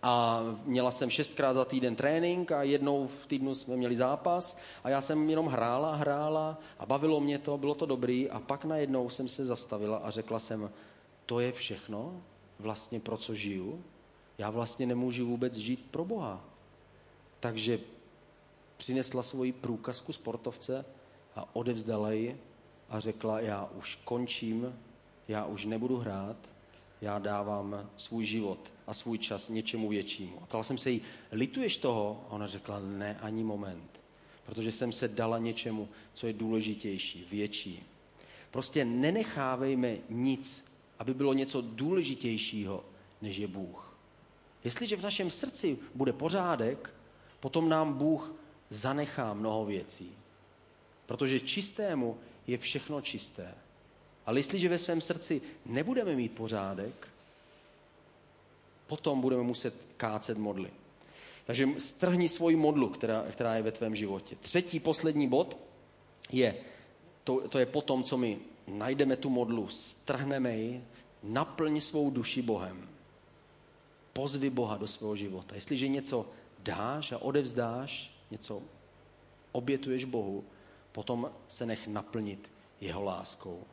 a 0.04 0.42
měla 0.66 0.92
jsem 0.92 1.10
šestkrát 1.10 1.54
za 1.54 1.66
týden 1.66 1.96
trénink 1.96 2.52
a 2.52 2.64
jednou 2.64 3.08
v 3.08 3.28
týdnu 3.28 3.56
jsme 3.56 3.78
měli 3.78 3.96
zápas 3.96 4.58
a 4.84 4.90
já 4.90 5.02
jsem 5.02 5.30
jenom 5.30 5.48
hrála, 5.48 5.96
hrála 5.96 6.58
a 6.80 6.86
bavilo 6.86 7.20
mě 7.20 7.40
to, 7.40 7.58
bylo 7.58 7.76
to 7.76 7.86
dobrý 7.86 8.30
a 8.30 8.40
pak 8.40 8.66
najednou 8.66 9.10
jsem 9.10 9.28
se 9.28 9.46
zastavila 9.46 9.98
a 9.98 10.10
řekla 10.10 10.40
jsem, 10.40 10.70
to 11.30 11.40
je 11.40 11.52
všechno 11.52 12.22
vlastně 12.60 13.00
pro 13.00 13.18
co 13.18 13.36
žiju. 13.36 13.84
Já 14.38 14.50
vlastně 14.50 14.86
nemůžu 14.86 15.28
vůbec 15.28 15.54
žít 15.56 15.86
pro 15.92 16.06
Boha. 16.06 16.46
Takže 17.40 17.80
přinesla 18.78 19.24
svoji 19.24 19.52
průkazku 19.52 20.14
sportovce 20.14 20.86
a 21.36 21.56
odevzdala 21.56 22.12
ji 22.12 22.38
a 22.90 23.00
řekla, 23.00 23.40
já 23.40 23.70
už 23.78 23.96
končím, 23.96 24.80
já 25.28 25.46
už 25.46 25.66
nebudu 25.66 25.98
hrát, 25.98 26.38
já 27.02 27.20
dávám 27.20 27.90
svůj 27.98 28.26
život 28.26 28.74
a 28.88 28.94
svůj 28.94 29.18
čas 29.18 29.50
něčemu 29.50 29.90
většímu. 29.90 30.40
A 30.42 30.46
ptala 30.46 30.64
jsem 30.64 30.78
se 30.78 30.92
jí, 30.92 31.02
lituješ 31.32 31.78
toho? 31.78 32.26
A 32.30 32.34
ona 32.34 32.48
řekla, 32.48 32.80
ne, 32.80 33.18
ani 33.22 33.44
moment. 33.44 34.02
Protože 34.46 34.72
jsem 34.72 34.92
se 34.92 35.08
dala 35.08 35.38
něčemu, 35.38 35.90
co 36.14 36.28
je 36.28 36.34
důležitější, 36.34 37.28
větší. 37.32 37.84
Prostě 38.52 38.86
nenechávejme 38.86 39.98
nic 40.10 40.69
aby 41.00 41.14
bylo 41.14 41.34
něco 41.34 41.62
důležitějšího, 41.62 42.86
než 43.22 43.38
je 43.38 43.48
Bůh. 43.48 43.98
Jestliže 44.64 44.98
v 44.98 45.04
našem 45.04 45.32
srdci 45.32 45.78
bude 45.96 46.14
pořádek, 46.14 46.94
potom 47.40 47.70
nám 47.70 47.94
Bůh 47.94 48.36
zanechá 48.70 49.34
mnoho 49.34 49.66
věcí. 49.66 50.12
Protože 51.06 51.40
čistému 51.40 52.18
je 52.48 52.58
všechno 52.58 53.02
čisté. 53.02 53.56
Ale 54.26 54.40
jestliže 54.40 54.70
ve 54.70 54.78
svém 54.78 55.02
srdci 55.02 55.42
nebudeme 55.66 56.16
mít 56.16 56.32
pořádek, 56.32 57.08
potom 58.88 59.22
budeme 59.22 59.44
muset 59.44 59.74
kácet 59.98 60.38
modly. 60.38 60.72
Takže 61.46 61.68
strhni 61.78 62.30
svoji 62.30 62.56
modlu, 62.56 62.90
která, 62.90 63.26
která 63.32 63.56
je 63.56 63.62
ve 63.62 63.72
tvém 63.72 63.96
životě. 63.96 64.36
Třetí, 64.42 64.80
poslední 64.80 65.28
bod 65.28 65.58
je, 66.32 66.56
to, 67.24 67.50
to 67.50 67.60
je 67.60 67.66
potom, 67.66 68.04
co 68.04 68.18
my 68.18 68.40
najdeme 68.70 69.16
tu 69.16 69.30
modlu, 69.30 69.68
strhneme 69.68 70.58
ji, 70.58 70.84
naplň 71.24 71.82
svou 71.82 72.10
duši 72.10 72.42
Bohem. 72.42 72.90
Pozvi 74.14 74.50
Boha 74.50 74.78
do 74.78 74.88
svého 74.88 75.16
života. 75.16 75.56
Jestliže 75.56 75.88
něco 75.88 76.30
dáš 76.60 77.12
a 77.12 77.18
odevzdáš, 77.18 78.12
něco 78.32 78.62
obětuješ 79.52 80.06
Bohu, 80.06 80.44
potom 80.92 81.32
se 81.48 81.66
nech 81.66 81.88
naplnit 81.88 82.52
jeho 82.82 83.04
láskou. 83.04 83.64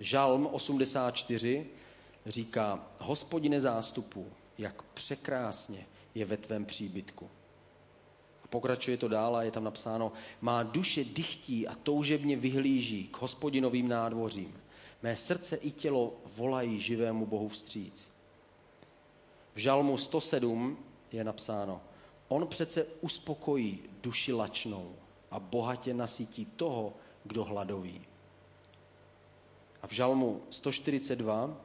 Žalm 0.00 0.46
84 0.46 1.66
říká, 2.26 2.86
hospodine 2.98 3.60
zástupu, 3.60 4.26
jak 4.58 4.82
překrásně 4.82 5.86
je 6.14 6.24
ve 6.24 6.36
tvém 6.36 6.64
příbytku. 6.64 7.30
Pokračuje 8.50 8.96
to 8.96 9.08
dál 9.08 9.36
a 9.36 9.42
je 9.42 9.50
tam 9.50 9.64
napsáno, 9.64 10.12
má 10.40 10.62
duše 10.62 11.04
dychtí 11.04 11.68
a 11.68 11.74
toužebně 11.74 12.36
vyhlíží 12.36 13.08
k 13.08 13.16
hospodinovým 13.22 13.88
nádvořím. 13.88 14.60
Mé 15.02 15.16
srdce 15.16 15.56
i 15.56 15.70
tělo 15.70 16.14
volají 16.36 16.80
živému 16.80 17.26
Bohu 17.26 17.48
vstříc. 17.48 18.08
V 19.54 19.58
žalmu 19.58 19.96
107 19.96 20.78
je 21.12 21.24
napsáno, 21.24 21.80
on 22.28 22.46
přece 22.46 22.84
uspokojí 23.00 23.82
duši 24.02 24.32
lačnou 24.32 24.94
a 25.30 25.40
bohatě 25.40 25.94
nasytí 25.94 26.46
toho, 26.46 26.92
kdo 27.24 27.44
hladoví. 27.44 28.00
A 29.82 29.86
v 29.86 29.92
žalmu 29.92 30.42
142 30.50 31.56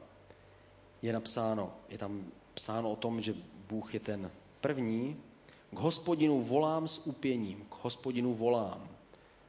je 1.02 1.12
napsáno, 1.12 1.72
je 1.88 1.98
tam 1.98 2.24
psáno 2.54 2.90
o 2.90 2.96
tom, 2.96 3.20
že 3.20 3.34
Bůh 3.68 3.94
je 3.94 4.00
ten 4.00 4.30
První, 4.60 5.16
k 5.76 5.78
hospodinu 5.78 6.42
volám 6.42 6.88
s 6.88 7.06
upěním, 7.06 7.66
k 7.68 7.74
hospodinu 7.84 8.34
volám, 8.34 8.88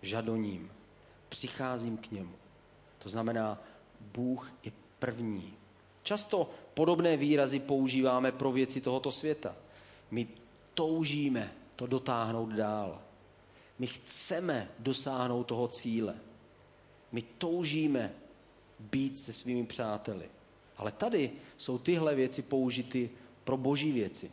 žadoním, 0.01 0.71
přicházím 1.29 1.97
k 1.97 2.11
němu. 2.11 2.35
To 2.99 3.09
znamená, 3.09 3.61
Bůh 4.13 4.51
je 4.63 4.71
první. 4.99 5.53
Často 6.03 6.49
podobné 6.73 7.17
výrazy 7.17 7.59
používáme 7.59 8.31
pro 8.31 8.51
věci 8.51 8.81
tohoto 8.81 9.11
světa. 9.11 9.55
My 10.11 10.27
toužíme 10.73 11.53
to 11.75 11.87
dotáhnout 11.87 12.49
dál. 12.49 13.01
My 13.79 13.87
chceme 13.87 14.71
dosáhnout 14.79 15.43
toho 15.43 15.67
cíle. 15.67 16.15
My 17.11 17.21
toužíme 17.21 18.13
být 18.79 19.19
se 19.19 19.33
svými 19.33 19.65
přáteli. 19.65 20.29
Ale 20.77 20.91
tady 20.91 21.31
jsou 21.57 21.77
tyhle 21.77 22.15
věci 22.15 22.41
použity 22.41 23.09
pro 23.43 23.57
boží 23.57 23.91
věci. 23.91 24.31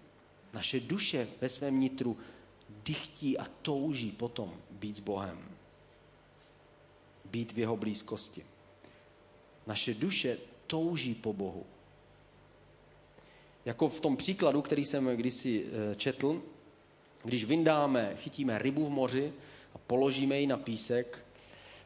Naše 0.55 0.81
duše 0.81 1.29
ve 1.41 1.49
svém 1.49 1.81
nitru 1.81 2.19
dychtí 2.69 3.39
a 3.39 3.47
touží 3.63 4.11
potom 4.11 4.55
být 4.71 4.97
s 4.97 5.01
Bohem. 5.01 5.49
Být 7.25 7.53
v 7.53 7.59
jeho 7.59 7.77
blízkosti. 7.77 8.47
Naše 9.67 9.95
duše 9.95 10.39
touží 10.67 11.15
po 11.15 11.33
Bohu. 11.33 11.67
Jako 13.65 13.89
v 13.89 14.01
tom 14.01 14.17
příkladu, 14.17 14.63
který 14.63 14.85
jsem 14.85 15.17
kdysi 15.17 15.67
eh, 15.67 15.95
četl, 15.95 16.43
když 17.25 17.45
vyndáme, 17.45 18.17
chytíme 18.17 18.59
rybu 18.59 18.87
v 18.87 18.91
moři 18.91 19.33
a 19.75 19.79
položíme 19.79 20.41
ji 20.41 20.47
na 20.47 20.57
písek, 20.57 21.25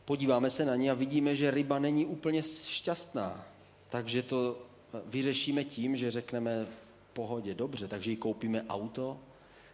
podíváme 0.05 0.51
se 0.51 0.65
na 0.65 0.77
ní 0.77 0.91
a 0.91 0.95
vidíme, 0.95 1.37
že 1.37 1.51
ryba 1.51 1.79
není 1.79 2.07
úplně 2.07 2.43
šťastná. 2.67 3.47
Takže 3.89 4.23
to 4.23 4.63
vyřešíme 5.07 5.65
tím, 5.65 5.97
že 5.97 6.11
řekneme 6.11 6.67
pohodě, 7.19 7.55
dobře, 7.55 7.89
takže 7.89 8.11
jí 8.11 8.17
koupíme 8.17 8.65
auto, 8.69 9.19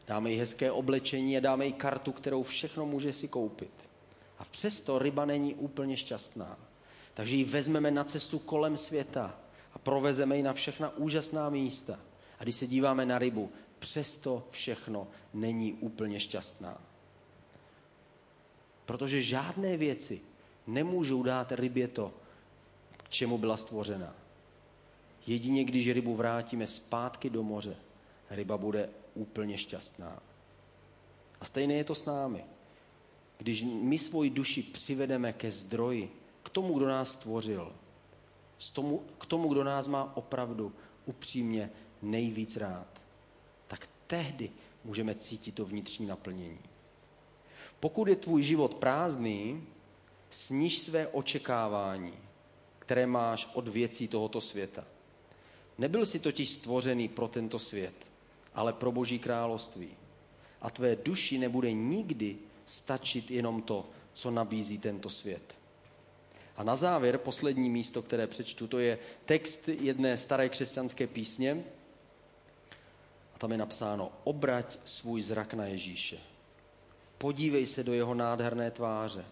dáme 0.06 0.30
jí 0.30 0.38
hezké 0.38 0.72
oblečení 0.72 1.36
a 1.36 1.40
dáme 1.40 1.66
jí 1.66 1.72
kartu, 1.72 2.12
kterou 2.12 2.42
všechno 2.42 2.86
může 2.86 3.12
si 3.12 3.28
koupit. 3.28 3.70
A 4.38 4.44
přesto 4.44 4.98
ryba 4.98 5.24
není 5.24 5.54
úplně 5.54 5.96
šťastná. 5.96 6.56
Takže 7.14 7.36
ji 7.36 7.44
vezmeme 7.44 7.90
na 7.90 8.04
cestu 8.04 8.38
kolem 8.38 8.76
světa 8.76 9.36
a 9.74 9.78
provezeme 9.78 10.36
ji 10.36 10.42
na 10.42 10.52
všechna 10.52 10.96
úžasná 10.96 11.50
místa. 11.50 11.98
A 12.38 12.42
když 12.42 12.56
se 12.56 12.66
díváme 12.66 13.06
na 13.06 13.18
rybu, 13.18 13.52
přesto 13.78 14.48
všechno 14.50 15.06
není 15.34 15.72
úplně 15.72 16.20
šťastná. 16.20 16.80
Protože 18.86 19.22
žádné 19.22 19.76
věci 19.76 20.20
nemůžou 20.66 21.22
dát 21.22 21.52
rybě 21.52 21.88
to, 21.88 22.14
k 22.96 23.08
čemu 23.08 23.38
byla 23.38 23.56
stvořena. 23.56 24.23
Jedině 25.26 25.64
když 25.64 25.90
rybu 25.90 26.16
vrátíme 26.16 26.66
zpátky 26.66 27.30
do 27.30 27.42
moře, 27.42 27.76
ryba 28.30 28.58
bude 28.58 28.88
úplně 29.14 29.58
šťastná. 29.58 30.22
A 31.40 31.44
stejné 31.44 31.74
je 31.74 31.84
to 31.84 31.94
s 31.94 32.04
námi. 32.04 32.44
Když 33.38 33.62
my 33.62 33.98
svoji 33.98 34.30
duši 34.30 34.62
přivedeme 34.62 35.32
ke 35.32 35.50
zdroji, 35.50 36.10
k 36.42 36.48
tomu, 36.48 36.74
kdo 36.74 36.88
nás 36.88 37.12
stvořil, 37.12 37.72
k 39.18 39.26
tomu, 39.26 39.48
kdo 39.48 39.64
nás 39.64 39.86
má 39.86 40.16
opravdu 40.16 40.72
upřímně 41.06 41.70
nejvíc 42.02 42.56
rád, 42.56 43.02
tak 43.68 43.88
tehdy 44.06 44.50
můžeme 44.84 45.14
cítit 45.14 45.54
to 45.54 45.64
vnitřní 45.64 46.06
naplnění. 46.06 46.58
Pokud 47.80 48.08
je 48.08 48.16
tvůj 48.16 48.42
život 48.42 48.74
prázdný, 48.74 49.66
sníž 50.30 50.78
své 50.78 51.08
očekávání, 51.08 52.14
které 52.78 53.06
máš 53.06 53.48
od 53.54 53.68
věcí 53.68 54.08
tohoto 54.08 54.40
světa. 54.40 54.84
Nebyl 55.78 56.06
si 56.06 56.18
totiž 56.18 56.50
stvořený 56.50 57.08
pro 57.08 57.28
tento 57.28 57.58
svět, 57.58 57.94
ale 58.54 58.72
pro 58.72 58.92
Boží 58.92 59.18
království. 59.18 59.88
A 60.60 60.70
tvé 60.70 60.96
duši 60.96 61.38
nebude 61.38 61.72
nikdy 61.72 62.36
stačit 62.66 63.30
jenom 63.30 63.62
to, 63.62 63.88
co 64.14 64.30
nabízí 64.30 64.78
tento 64.78 65.10
svět. 65.10 65.54
A 66.56 66.62
na 66.62 66.76
závěr 66.76 67.18
poslední 67.18 67.70
místo, 67.70 68.02
které 68.02 68.26
přečtu, 68.26 68.66
to 68.66 68.78
je 68.78 68.98
text 69.24 69.68
jedné 69.68 70.16
staré 70.16 70.48
křesťanské 70.48 71.06
písně. 71.06 71.64
A 73.34 73.38
tam 73.38 73.52
je 73.52 73.58
napsáno, 73.58 74.12
obrať 74.24 74.78
svůj 74.84 75.22
zrak 75.22 75.54
na 75.54 75.66
Ježíše. 75.66 76.18
Podívej 77.18 77.66
se 77.66 77.82
do 77.82 77.92
jeho 77.92 78.14
nádherné 78.14 78.70
tváře 78.70 79.24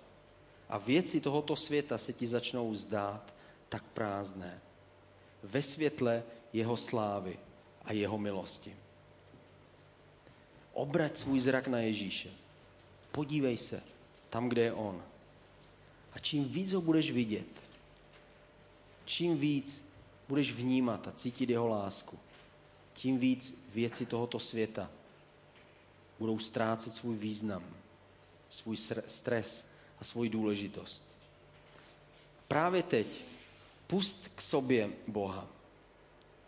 a 0.69 0.79
věci 0.79 1.21
tohoto 1.21 1.57
světa 1.57 1.99
se 1.99 2.13
ti 2.13 2.27
začnou 2.27 2.75
zdát 2.75 3.35
tak 3.69 3.85
prázdné. 3.85 4.61
Ve 5.43 5.63
světle 5.63 6.23
jeho 6.53 6.77
slávy 6.77 7.39
a 7.85 7.93
jeho 7.93 8.19
milosti. 8.19 8.77
Obrať 10.73 11.17
svůj 11.17 11.41
zrak 11.41 11.69
na 11.69 11.79
Ježíše. 11.79 12.31
Podívej 13.13 13.57
se 13.57 13.83
tam, 14.31 14.49
kde 14.49 14.63
je 14.63 14.73
on. 14.73 15.03
A 16.13 16.19
čím 16.19 16.45
víc 16.45 16.73
ho 16.73 16.81
budeš 16.81 17.11
vidět, 17.11 17.47
čím 19.05 19.39
víc 19.39 19.83
budeš 20.29 20.53
vnímat 20.53 21.09
a 21.09 21.13
cítit 21.13 21.51
jeho 21.51 21.69
lásku, 21.69 22.19
tím 22.95 23.19
víc 23.19 23.55
věci 23.75 24.07
tohoto 24.07 24.39
světa 24.39 24.91
budou 26.19 26.39
ztrácet 26.39 26.95
svůj 26.95 27.17
význam, 27.17 27.65
svůj 28.51 28.77
stres 29.07 29.67
a 30.01 30.05
svůj 30.05 30.29
důležitost. 30.29 31.05
Právě 32.49 32.83
teď 32.83 33.07
pust 33.87 34.29
k 34.35 34.41
sobě 34.41 34.91
Boha 35.09 35.47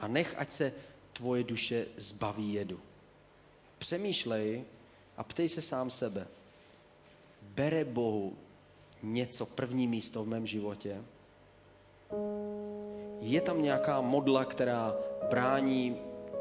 a 0.00 0.08
nech, 0.08 0.34
ať 0.38 0.50
se 0.50 0.72
tvoje 1.12 1.44
duše 1.44 1.86
zbaví 1.96 2.52
jedu. 2.52 2.80
Přemýšlej 3.78 4.64
a 5.16 5.24
ptej 5.24 5.48
se 5.48 5.62
sám 5.62 5.90
sebe. 5.90 6.26
Bere 7.42 7.84
Bohu 7.84 8.36
něco 9.02 9.46
první 9.46 9.88
místo 9.88 10.24
v 10.24 10.28
mém 10.28 10.46
životě? 10.46 11.02
Je 13.20 13.40
tam 13.40 13.62
nějaká 13.62 14.00
modla, 14.00 14.44
která 14.44 14.94
brání 15.30 15.96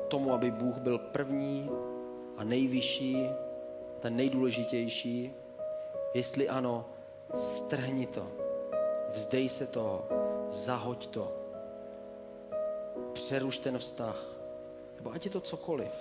tomu, 0.07 0.33
aby 0.33 0.51
Bůh 0.51 0.77
byl 0.77 0.97
první 0.97 1.69
a 2.37 2.43
nejvyšší, 2.43 3.29
ten 3.99 4.15
nejdůležitější? 4.15 5.31
Jestli 6.13 6.49
ano, 6.49 6.85
strhni 7.35 8.07
to, 8.07 8.31
vzdej 9.13 9.49
se 9.49 9.67
toho, 9.67 10.22
zahoď 10.53 11.07
to, 11.07 11.33
přeruš 13.13 13.57
ten 13.57 13.77
vztah, 13.77 14.25
nebo 14.95 15.11
ať 15.11 15.25
je 15.25 15.31
to 15.31 15.41
cokoliv. 15.41 15.91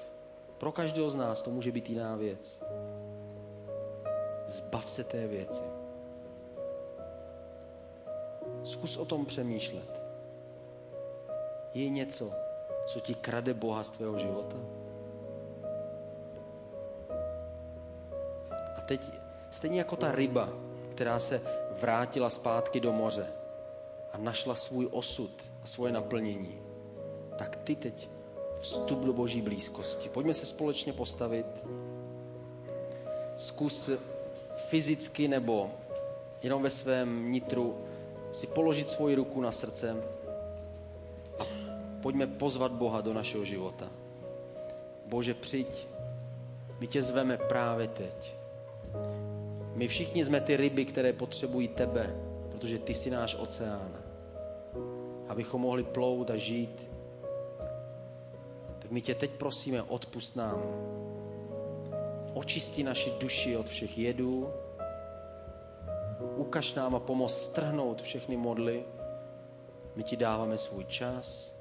Pro 0.58 0.72
každého 0.72 1.10
z 1.10 1.14
nás 1.14 1.42
to 1.42 1.50
může 1.50 1.72
být 1.72 1.90
jiná 1.90 2.16
věc. 2.16 2.62
Zbav 4.46 4.90
se 4.90 5.04
té 5.04 5.26
věci. 5.26 5.64
Zkus 8.64 8.96
o 8.96 9.04
tom 9.04 9.26
přemýšlet. 9.26 10.02
Je 11.74 11.88
něco, 11.88 12.32
co 12.86 13.00
ti 13.00 13.14
krade 13.14 13.54
Boha 13.54 13.84
z 13.84 13.90
tvého 13.90 14.18
života? 14.18 14.56
A 18.76 18.80
teď, 18.80 19.12
stejně 19.50 19.78
jako 19.78 19.96
ta 19.96 20.12
ryba, 20.12 20.48
která 20.90 21.20
se 21.20 21.40
vrátila 21.80 22.30
zpátky 22.30 22.80
do 22.80 22.92
moře 22.92 23.41
a 24.12 24.18
našla 24.18 24.54
svůj 24.54 24.88
osud 24.90 25.30
a 25.62 25.66
svoje 25.66 25.92
naplnění, 25.92 26.58
tak 27.38 27.56
ty 27.56 27.76
teď 27.76 28.08
vstup 28.60 28.98
do 28.98 29.12
boží 29.12 29.42
blízkosti. 29.42 30.08
Pojďme 30.08 30.34
se 30.34 30.46
společně 30.46 30.92
postavit. 30.92 31.66
Zkus 33.36 33.90
fyzicky 34.68 35.28
nebo 35.28 35.70
jenom 36.42 36.62
ve 36.62 36.70
svém 36.70 37.30
nitru 37.30 37.78
si 38.32 38.46
položit 38.46 38.90
svoji 38.90 39.14
ruku 39.14 39.40
na 39.40 39.52
srdce 39.52 39.96
a 41.38 41.46
pojďme 42.02 42.26
pozvat 42.26 42.72
Boha 42.72 43.00
do 43.00 43.12
našeho 43.12 43.44
života. 43.44 43.88
Bože, 45.06 45.34
přijď, 45.34 45.86
my 46.80 46.86
tě 46.86 47.02
zveme 47.02 47.36
právě 47.38 47.88
teď. 47.88 48.34
My 49.74 49.88
všichni 49.88 50.24
jsme 50.24 50.40
ty 50.40 50.56
ryby, 50.56 50.84
které 50.84 51.12
potřebují 51.12 51.68
tebe, 51.68 52.16
protože 52.50 52.78
ty 52.78 52.94
jsi 52.94 53.10
náš 53.10 53.34
oceán. 53.34 54.01
Abychom 55.32 55.60
mohli 55.60 55.84
plout 55.84 56.30
a 56.30 56.36
žít. 56.36 56.90
Tak 58.78 58.90
my 58.90 59.00
tě 59.00 59.14
teď 59.14 59.30
prosíme, 59.30 59.82
odpust 59.82 60.36
nám. 60.36 60.62
Očisti 62.34 62.82
naši 62.82 63.12
duši 63.20 63.56
od 63.56 63.68
všech 63.68 63.98
jedů, 63.98 64.48
ukaž 66.36 66.74
nám 66.74 66.94
a 66.94 67.00
pomoz 67.00 67.44
strhnout 67.44 68.02
všechny 68.02 68.36
modly. 68.36 68.84
My 69.96 70.02
ti 70.02 70.16
dáváme 70.16 70.58
svůj 70.58 70.84
čas, 70.84 71.56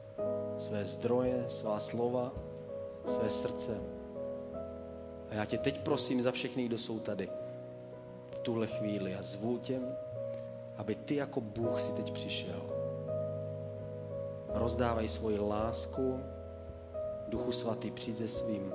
své 0.58 0.86
zdroje, 0.86 1.46
svá 1.48 1.80
slova, 1.80 2.32
své 3.06 3.30
srdce. 3.30 3.82
A 5.30 5.34
já 5.34 5.46
tě 5.46 5.58
teď 5.58 5.82
prosím 5.82 6.22
za 6.22 6.32
všechny, 6.32 6.66
kdo 6.66 6.78
jsou 6.78 7.00
tady 7.00 7.30
v 8.32 8.40
tuhle 8.40 8.68
chvíli 8.68 9.16
a 9.16 9.24
zvu 9.24 9.58
tě, 9.58 9.80
aby 10.78 10.96
ty 10.96 11.16
jako 11.16 11.42
Bůh 11.42 11.82
si 11.82 11.92
teď 11.92 12.12
přišel. 12.12 12.81
Rozdávaj 14.54 15.08
svoji 15.08 15.40
lásku, 15.40 16.20
Duchu 17.28 17.52
Svatý, 17.52 17.92
přijď 17.92 18.18
se 18.18 18.28
svým 18.28 18.74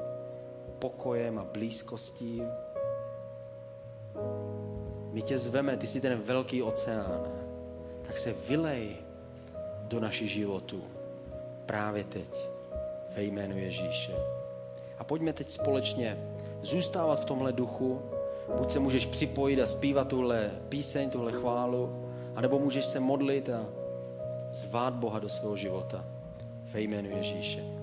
pokojem 0.78 1.38
a 1.38 1.44
blízkostí. 1.44 2.42
My 5.12 5.22
tě 5.22 5.38
zveme, 5.38 5.76
ty 5.76 5.86
jsi 5.86 6.00
ten 6.00 6.20
velký 6.20 6.62
oceán, 6.62 7.20
tak 8.06 8.18
se 8.18 8.34
vylej 8.48 8.96
do 9.82 10.00
našich 10.00 10.30
životů 10.30 10.82
právě 11.66 12.04
teď 12.04 12.48
ve 13.16 13.22
jménu 13.22 13.58
Ježíše. 13.58 14.12
A 14.98 15.04
pojďme 15.04 15.32
teď 15.32 15.50
společně 15.50 16.18
zůstávat 16.62 17.20
v 17.20 17.24
tomhle 17.24 17.52
duchu. 17.52 18.02
Buď 18.58 18.70
se 18.70 18.78
můžeš 18.78 19.06
připojit 19.06 19.60
a 19.60 19.66
zpívat 19.66 20.08
tuhle 20.08 20.50
píseň, 20.68 21.10
tuhle 21.10 21.32
chválu, 21.32 22.10
anebo 22.34 22.58
můžeš 22.58 22.84
se 22.84 23.00
modlit 23.00 23.48
a 23.48 23.66
zvát 24.50 24.94
Boha 24.94 25.18
do 25.18 25.28
svého 25.28 25.56
života 25.56 26.04
ve 26.72 26.80
jménu 26.80 27.16
Ježíše. 27.16 27.75